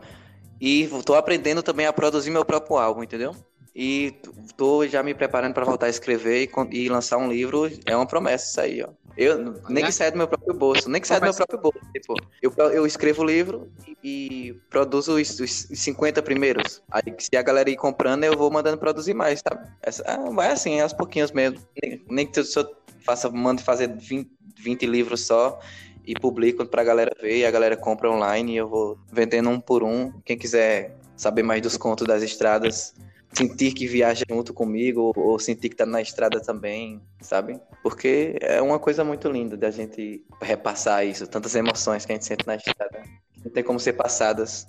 E 0.58 0.88
tô 1.04 1.14
aprendendo 1.14 1.62
também 1.62 1.84
a 1.84 1.92
produzir 1.92 2.30
meu 2.30 2.42
próprio 2.44 2.78
álbum, 2.78 3.02
entendeu? 3.02 3.36
E 3.74 4.14
tô 4.56 4.86
já 4.86 5.02
me 5.02 5.14
preparando 5.14 5.54
para 5.54 5.64
voltar 5.64 5.86
a 5.86 5.90
escrever 5.90 6.48
e, 6.70 6.76
e 6.76 6.88
lançar 6.88 7.16
um 7.16 7.28
livro. 7.28 7.70
É 7.86 7.96
uma 7.96 8.06
promessa 8.06 8.50
isso 8.50 8.60
aí, 8.60 8.82
ó. 8.82 8.88
Eu, 9.16 9.54
nem 9.68 9.84
que 9.84 9.92
saia 9.92 10.10
do 10.10 10.16
meu 10.16 10.28
próprio 10.28 10.54
bolso, 10.54 10.88
nem 10.88 11.00
que 11.00 11.06
saia 11.06 11.20
do 11.20 11.24
meu 11.24 11.34
próprio 11.34 11.58
bolso. 11.58 11.78
Tipo, 11.92 12.14
eu, 12.40 12.52
eu 12.70 12.86
escrevo 12.86 13.22
o 13.22 13.24
livro 13.26 13.70
e, 14.02 14.56
produzo 14.70 15.16
os, 15.16 15.38
os 15.38 15.68
50 15.70 16.22
primeiros. 16.22 16.82
Aí, 16.90 17.02
se 17.18 17.36
a 17.36 17.42
galera 17.42 17.70
ir 17.70 17.76
comprando, 17.76 18.24
eu 18.24 18.36
vou 18.36 18.50
mandando 18.50 18.78
produzir 18.78 19.14
mais, 19.14 19.40
sabe? 19.46 19.68
Essa, 19.82 20.02
ah, 20.06 20.30
vai 20.30 20.52
assim, 20.52 20.80
aos 20.80 20.92
pouquinhos 20.92 21.30
mesmo. 21.30 21.58
Nem, 21.82 22.02
nem 22.08 22.26
que 22.26 22.40
eu 22.40 22.44
só 22.44 22.66
faça, 23.04 23.30
mande 23.30 23.62
fazer 23.62 23.88
20, 23.88 24.30
20 24.58 24.86
livros 24.86 25.26
só 25.26 25.58
e 26.04 26.14
publico 26.14 26.66
pra 26.66 26.82
galera 26.82 27.14
ver 27.20 27.38
e 27.38 27.44
a 27.44 27.50
galera 27.50 27.76
compra 27.76 28.10
online 28.10 28.54
e 28.54 28.56
eu 28.56 28.68
vou 28.68 28.98
vendendo 29.12 29.50
um 29.50 29.60
por 29.60 29.82
um. 29.82 30.12
Quem 30.24 30.38
quiser 30.38 30.96
saber 31.16 31.42
mais 31.42 31.62
dos 31.62 31.76
contos 31.76 32.06
das 32.06 32.22
estradas, 32.22 32.94
sentir 33.32 33.72
que 33.72 33.86
viaja 33.86 34.24
junto 34.28 34.52
comigo 34.52 35.12
ou 35.16 35.38
sentir 35.38 35.68
que 35.70 35.76
tá 35.76 35.86
na 35.86 36.00
estrada 36.00 36.40
também, 36.40 37.00
sabe? 37.20 37.60
Porque 37.82 38.36
é 38.40 38.60
uma 38.60 38.78
coisa 38.78 39.02
muito 39.04 39.28
linda 39.30 39.56
da 39.56 39.70
gente 39.70 40.24
repassar 40.40 41.06
isso, 41.06 41.26
tantas 41.26 41.54
emoções 41.54 42.04
que 42.04 42.12
a 42.12 42.14
gente 42.14 42.26
sente 42.26 42.46
na 42.46 42.56
estrada, 42.56 43.02
não 43.44 43.50
tem 43.50 43.64
como 43.64 43.80
ser 43.80 43.94
passadas. 43.94 44.66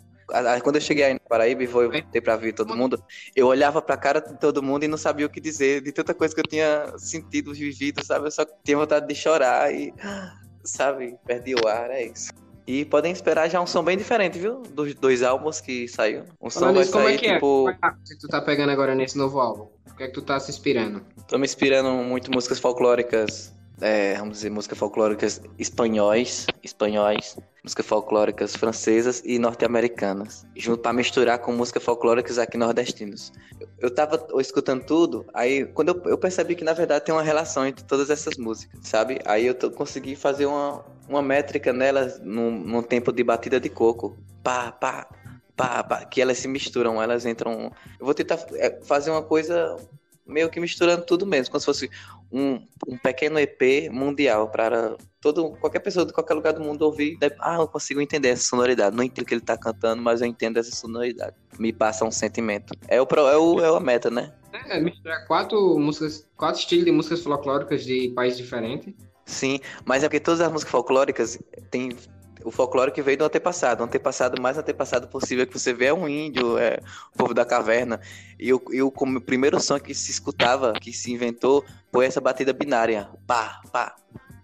Quando 0.64 0.78
eu 0.78 0.82
cheguei 0.82 1.04
aí 1.04 1.14
no 1.14 1.20
Paraíba 1.20 1.64
e 1.64 1.68
voltei 1.68 2.22
pra 2.22 2.38
ver 2.38 2.54
todo 2.54 2.76
mundo, 2.76 3.04
eu 3.36 3.48
olhava 3.48 3.82
pra 3.82 3.98
cara 3.98 4.22
de 4.22 4.40
todo 4.40 4.64
mundo 4.64 4.84
e 4.84 4.88
não 4.88 4.98
sabia 4.98 5.26
o 5.26 5.30
que 5.30 5.42
dizer, 5.42 5.82
de 5.82 5.92
tanta 5.92 6.14
coisa 6.14 6.34
que 6.34 6.40
eu 6.40 6.48
tinha 6.48 6.94
sentido, 6.98 7.54
vivido, 7.54 8.04
sabe? 8.04 8.28
Eu 8.28 8.32
só 8.32 8.46
tinha 8.64 8.78
vontade 8.78 9.06
de 9.06 9.14
chorar 9.14 9.74
e, 9.74 9.94
sabe, 10.64 11.18
perdi 11.26 11.54
o 11.54 11.68
ar, 11.68 11.92
é 11.92 12.06
isso. 12.06 12.32
E 12.66 12.86
podem 12.86 13.12
esperar 13.12 13.50
já 13.50 13.62
um 13.62 13.68
som 13.68 13.84
bem 13.84 13.98
diferente, 13.98 14.40
viu? 14.40 14.62
Dos 14.62 14.94
dois 14.96 15.22
álbuns 15.22 15.60
que 15.60 15.88
saiu. 15.88 16.24
Um 16.42 16.50
som 16.50 16.62
Falando 16.62 16.76
vai 16.76 16.84
isso, 16.84 16.94
como 16.94 17.06
sair, 17.06 17.16
é 17.16 17.18
que 17.18 17.28
é? 17.28 17.34
tipo. 17.34 17.64
Como 17.64 17.70
é 17.70 17.76
que 18.08 18.20
tu 18.20 18.28
tá 18.28 18.42
pegando 18.42 18.72
agora 18.72 18.96
nesse 18.96 19.18
novo 19.18 19.40
álbum? 19.40 19.68
O 19.92 19.96
que 19.96 20.04
é 20.04 20.08
que 20.08 20.14
tu 20.14 20.22
tá 20.22 20.40
se 20.40 20.50
inspirando? 20.50 21.02
Tô 21.28 21.38
me 21.38 21.46
inspirando 21.46 21.90
muito 21.92 22.32
em 22.32 22.34
músicas 22.34 22.60
folclóricas, 22.60 23.54
é, 23.82 24.16
vamos 24.16 24.38
dizer, 24.38 24.50
músicas 24.50 24.78
folclóricas 24.78 25.42
espanhóis, 25.58 26.46
espanhóis, 26.62 27.38
músicas 27.64 27.86
folclóricas 27.86 28.56
francesas 28.56 29.22
e 29.26 29.40
norte-americanas, 29.40 30.46
junto 30.56 30.82
para 30.82 30.94
misturar 30.94 31.40
com 31.40 31.52
músicas 31.52 31.84
folclóricas 31.84 32.38
aqui 32.38 32.58
nordestinos. 32.58 33.32
Eu, 33.60 33.68
eu 33.80 33.94
tava 33.94 34.26
escutando 34.40 34.86
tudo, 34.86 35.26
aí 35.34 35.66
quando 35.66 35.90
eu, 35.90 36.02
eu 36.06 36.18
percebi 36.18 36.56
que 36.56 36.64
na 36.64 36.74
verdade 36.74 37.06
tem 37.06 37.14
uma 37.14 37.24
relação 37.24 37.66
entre 37.66 37.84
todas 37.84 38.10
essas 38.10 38.38
músicas, 38.38 38.80
sabe? 38.84 39.20
Aí 39.26 39.46
eu 39.46 39.56
consegui 39.72 40.16
fazer 40.16 40.46
uma, 40.46 40.86
uma 41.08 41.22
métrica 41.22 41.74
nelas 41.74 42.20
num, 42.20 42.52
num 42.52 42.82
tempo 42.82 43.12
de 43.12 43.24
batida 43.24 43.60
de 43.60 43.70
coco. 43.70 44.18
Pá, 44.44 44.72
pá, 44.72 45.08
pá, 45.56 45.84
pá, 45.84 46.06
que 46.06 46.22
elas 46.22 46.38
se 46.38 46.48
misturam, 46.48 47.02
elas 47.02 47.26
entram. 47.26 47.72
Eu 48.00 48.06
vou 48.06 48.14
tentar 48.14 48.40
é, 48.56 48.80
fazer 48.84 49.10
uma 49.10 49.24
coisa 49.24 49.78
meio 50.26 50.50
que 50.50 50.60
misturando 50.60 51.06
tudo 51.06 51.26
mesmo, 51.26 51.52
como 51.52 51.60
se 51.60 51.66
fosse 51.66 51.90
um, 52.34 52.66
um 52.88 52.98
pequeno 52.98 53.40
EP 53.40 53.90
mundial 53.92 54.50
para 54.50 54.98
todo 55.22 55.52
qualquer 55.52 55.80
pessoa 55.80 56.06
de 56.06 56.12
qualquer 56.12 56.34
lugar 56.34 56.54
do 56.54 56.62
mundo 56.62 56.82
ouvir. 56.82 57.16
daí, 57.20 57.32
Ah, 57.40 57.58
eu 57.58 57.68
consigo 57.68 58.02
entender 58.02 58.30
essa 58.30 58.44
sonoridade. 58.44 58.96
Não 58.96 59.04
entendo 59.04 59.24
o 59.24 59.28
que 59.28 59.36
ele 59.36 59.42
tá 59.42 59.56
cantando, 59.56 60.02
mas 60.02 60.20
eu 60.22 60.28
entendo 60.28 60.58
essa 60.58 60.72
sonoridade. 60.72 61.36
Me 61.60 61.72
passa 61.72 62.04
um 62.04 62.12
sentimento. 62.12 62.74
É 62.88 63.00
o 63.00 63.06
é 63.06 63.38
o 63.38 63.60
é 63.62 63.78
a 63.78 63.80
meta, 63.80 64.10
né? 64.10 64.34
É, 64.68 64.80
misturar 64.80 65.26
quatro 65.28 65.78
músicas, 65.78 66.28
quatro 66.36 66.60
estilos 66.60 66.86
de 66.86 66.92
músicas 66.92 67.22
folclóricas 67.22 67.86
de 67.86 68.10
países 68.16 68.40
diferentes. 68.40 68.94
Sim, 69.26 69.60
mas 69.86 70.04
é 70.04 70.08
porque 70.08 70.20
todas 70.20 70.42
as 70.42 70.52
músicas 70.52 70.72
folclóricas 70.72 71.40
têm 71.70 71.96
o 72.44 72.52
folclore 72.52 72.92
que 72.92 73.02
veio 73.02 73.18
do 73.18 73.26
antepassado, 73.26 73.82
o 73.82 73.86
antepassado 73.86 74.42
mais 74.42 74.58
antepassado 74.58 75.08
possível 75.08 75.46
que 75.48 75.58
você 75.58 75.74
vê 75.74 75.86
é 75.86 75.94
um 75.94 76.08
índio, 76.08 76.58
é 76.58 76.80
o 77.14 77.18
povo 77.18 77.34
da 77.34 77.46
caverna. 77.46 78.00
E 78.40 78.54
o, 78.54 78.62
e 78.72 78.82
o, 78.82 78.88
o 78.88 79.22
primeiro 79.22 79.60
som 79.60 79.80
que 79.80 79.94
se 79.94 80.12
escutava, 80.12 80.74
que 80.74 80.94
se 80.94 81.12
inventou, 81.12 81.64
foi 81.92 82.06
essa 82.06 82.22
batida 82.22 82.54
binária. 82.54 83.10
Pá, 83.26 83.62
pá, 83.72 83.96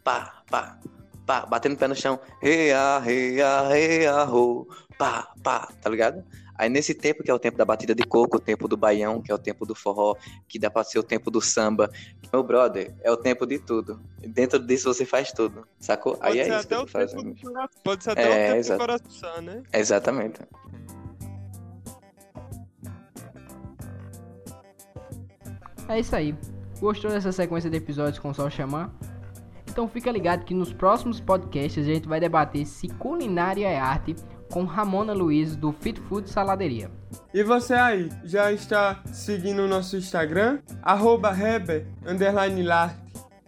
pá, 0.03 0.41
pá, 0.49 0.79
pá, 1.25 1.45
batendo 1.45 1.75
o 1.75 1.77
pé 1.77 1.87
no 1.87 1.95
chão. 1.95 2.19
Rea, 2.41 2.99
rea, 2.99 3.67
rea, 3.67 4.23
ho, 4.25 4.67
pá, 4.97 5.31
pá, 5.43 5.69
tá 5.81 5.89
ligado? 5.89 6.23
Aí 6.59 6.67
nesse 6.67 6.93
tempo, 6.93 7.23
que 7.23 7.31
é 7.31 7.33
o 7.33 7.39
tempo 7.39 7.57
da 7.57 7.63
batida 7.63 7.95
de 7.95 8.03
coco, 8.03 8.35
o 8.35 8.39
tempo 8.39 8.67
do 8.67 8.75
baião, 8.75 9.21
que 9.21 9.31
é 9.31 9.33
o 9.33 9.37
tempo 9.37 9.65
do 9.65 9.73
forró, 9.73 10.17
que 10.45 10.59
dá 10.59 10.69
pra 10.69 10.83
ser 10.83 10.99
o 10.99 11.03
tempo 11.03 11.31
do 11.31 11.39
samba, 11.39 11.89
meu 12.33 12.43
brother, 12.43 12.93
é 13.01 13.09
o 13.09 13.15
tempo 13.15 13.45
de 13.45 13.59
tudo. 13.59 13.97
Dentro 14.19 14.59
disso 14.59 14.93
você 14.93 15.05
faz 15.05 15.31
tudo, 15.31 15.65
sacou? 15.79 16.17
Pode 16.17 16.37
Aí 16.37 16.39
é 16.39 16.57
isso 16.57 16.67
que 16.67 16.73
eu 16.73 16.81
tô 16.81 16.87
fazendo. 16.87 17.33
Pode 17.81 18.03
ser 18.03 18.09
até 18.11 18.23
É, 18.23 18.25
o 18.25 18.47
tempo 18.47 18.57
exato. 18.57 18.77
do 18.77 18.85
coração, 18.85 19.41
né? 19.41 19.63
Exatamente. 19.71 20.41
É 25.87 25.97
isso 25.97 26.13
aí. 26.13 26.35
Gostou 26.81 27.09
dessa 27.09 27.31
sequência 27.31 27.69
de 27.69 27.77
episódios 27.77 28.19
com 28.19 28.31
o 28.31 28.33
Sol 28.33 28.49
Chamar? 28.49 28.93
Então 29.65 29.87
fica 29.87 30.11
ligado 30.11 30.43
que 30.43 30.53
nos 30.53 30.73
próximos 30.73 31.21
podcasts 31.21 31.87
a 31.87 31.93
gente 31.93 32.05
vai 32.05 32.19
debater 32.19 32.65
se 32.65 32.89
culinária 32.89 33.65
é 33.65 33.79
arte 33.79 34.13
com 34.51 34.63
Ramona 34.63 35.13
Luiz 35.13 35.55
do 35.55 35.71
Fit 35.71 35.99
Food 36.01 36.29
Saladeria. 36.29 36.91
E 37.33 37.43
você 37.43 37.73
aí, 37.73 38.09
já 38.23 38.51
está 38.51 39.01
seguindo 39.11 39.63
o 39.63 39.67
nosso 39.67 39.95
Instagram? 39.95 40.59
Arroba 40.81 41.31
Heber. 41.31 41.87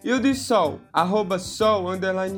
E 0.03 0.11
o 0.13 0.19
de 0.19 0.33
Sol, 0.33 0.79
arroba 0.91 1.37
Sol, 1.37 1.85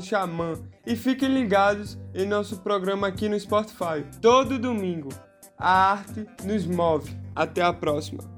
Xamã. 0.02 0.54
E 0.86 0.96
fiquem 0.96 1.34
ligados 1.34 1.98
em 2.14 2.26
nosso 2.26 2.60
programa 2.60 3.08
aqui 3.08 3.30
no 3.30 3.40
Spotify. 3.40 4.04
Todo 4.22 4.60
domingo. 4.60 5.10
A 5.58 5.92
arte 5.92 6.26
nos 6.44 6.66
move. 6.66 7.16
Até 7.34 7.62
a 7.62 7.72
próxima. 7.72 8.33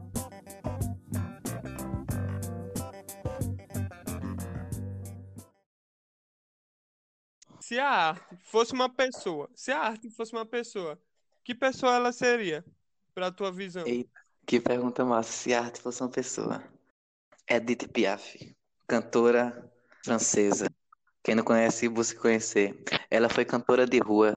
Se 7.60 7.80
a 7.80 7.90
arte 7.90 8.38
fosse 8.44 8.74
uma 8.74 8.90
pessoa, 8.90 9.50
se 9.56 9.72
a 9.72 9.80
arte 9.80 10.10
fosse 10.10 10.34
uma 10.34 10.46
pessoa, 10.46 11.00
que 11.44 11.54
pessoa 11.54 11.96
ela 11.96 12.12
seria, 12.12 12.64
pra 13.14 13.32
tua 13.32 13.52
visão? 13.52 13.88
Eita, 13.88 14.12
que 14.46 14.60
pergunta 14.60 15.06
massa. 15.06 15.32
Se 15.32 15.54
a 15.54 15.62
arte 15.62 15.82
fosse 15.82 16.02
uma 16.02 16.10
pessoa. 16.10 16.64
Edith 17.48 17.88
Piaf, 17.88 18.56
cantora 18.88 19.72
francesa. 20.04 20.68
Quem 21.24 21.36
não 21.36 21.44
conhece, 21.44 21.88
busque 21.88 22.20
conhecer. 22.20 22.84
Ela 23.10 23.30
foi 23.30 23.46
cantora 23.46 23.88
de 23.88 24.00
rua 24.00 24.34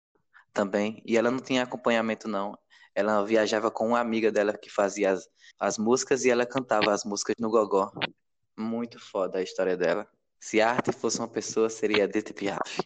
também. 0.52 1.02
E 1.04 1.16
ela 1.16 1.30
não 1.30 1.40
tinha 1.40 1.62
acompanhamento, 1.62 2.28
não. 2.28 2.56
Ela 2.94 3.24
viajava 3.24 3.70
com 3.70 3.88
uma 3.88 4.00
amiga 4.00 4.30
dela 4.32 4.56
que 4.56 4.70
fazia 4.70 5.12
as, 5.12 5.28
as 5.58 5.76
músicas 5.78 6.24
e 6.24 6.30
ela 6.30 6.46
cantava 6.46 6.92
as 6.92 7.04
músicas 7.04 7.36
no 7.38 7.50
gogó. 7.50 7.90
Muito 8.56 8.98
foda 8.98 9.38
a 9.38 9.42
história 9.42 9.76
dela. 9.76 10.08
Se 10.40 10.60
a 10.60 10.70
arte 10.70 10.92
fosse 10.92 11.18
uma 11.18 11.28
pessoa, 11.28 11.68
seria 11.68 12.04
Edith 12.04 12.32
Piaf. 12.32 12.78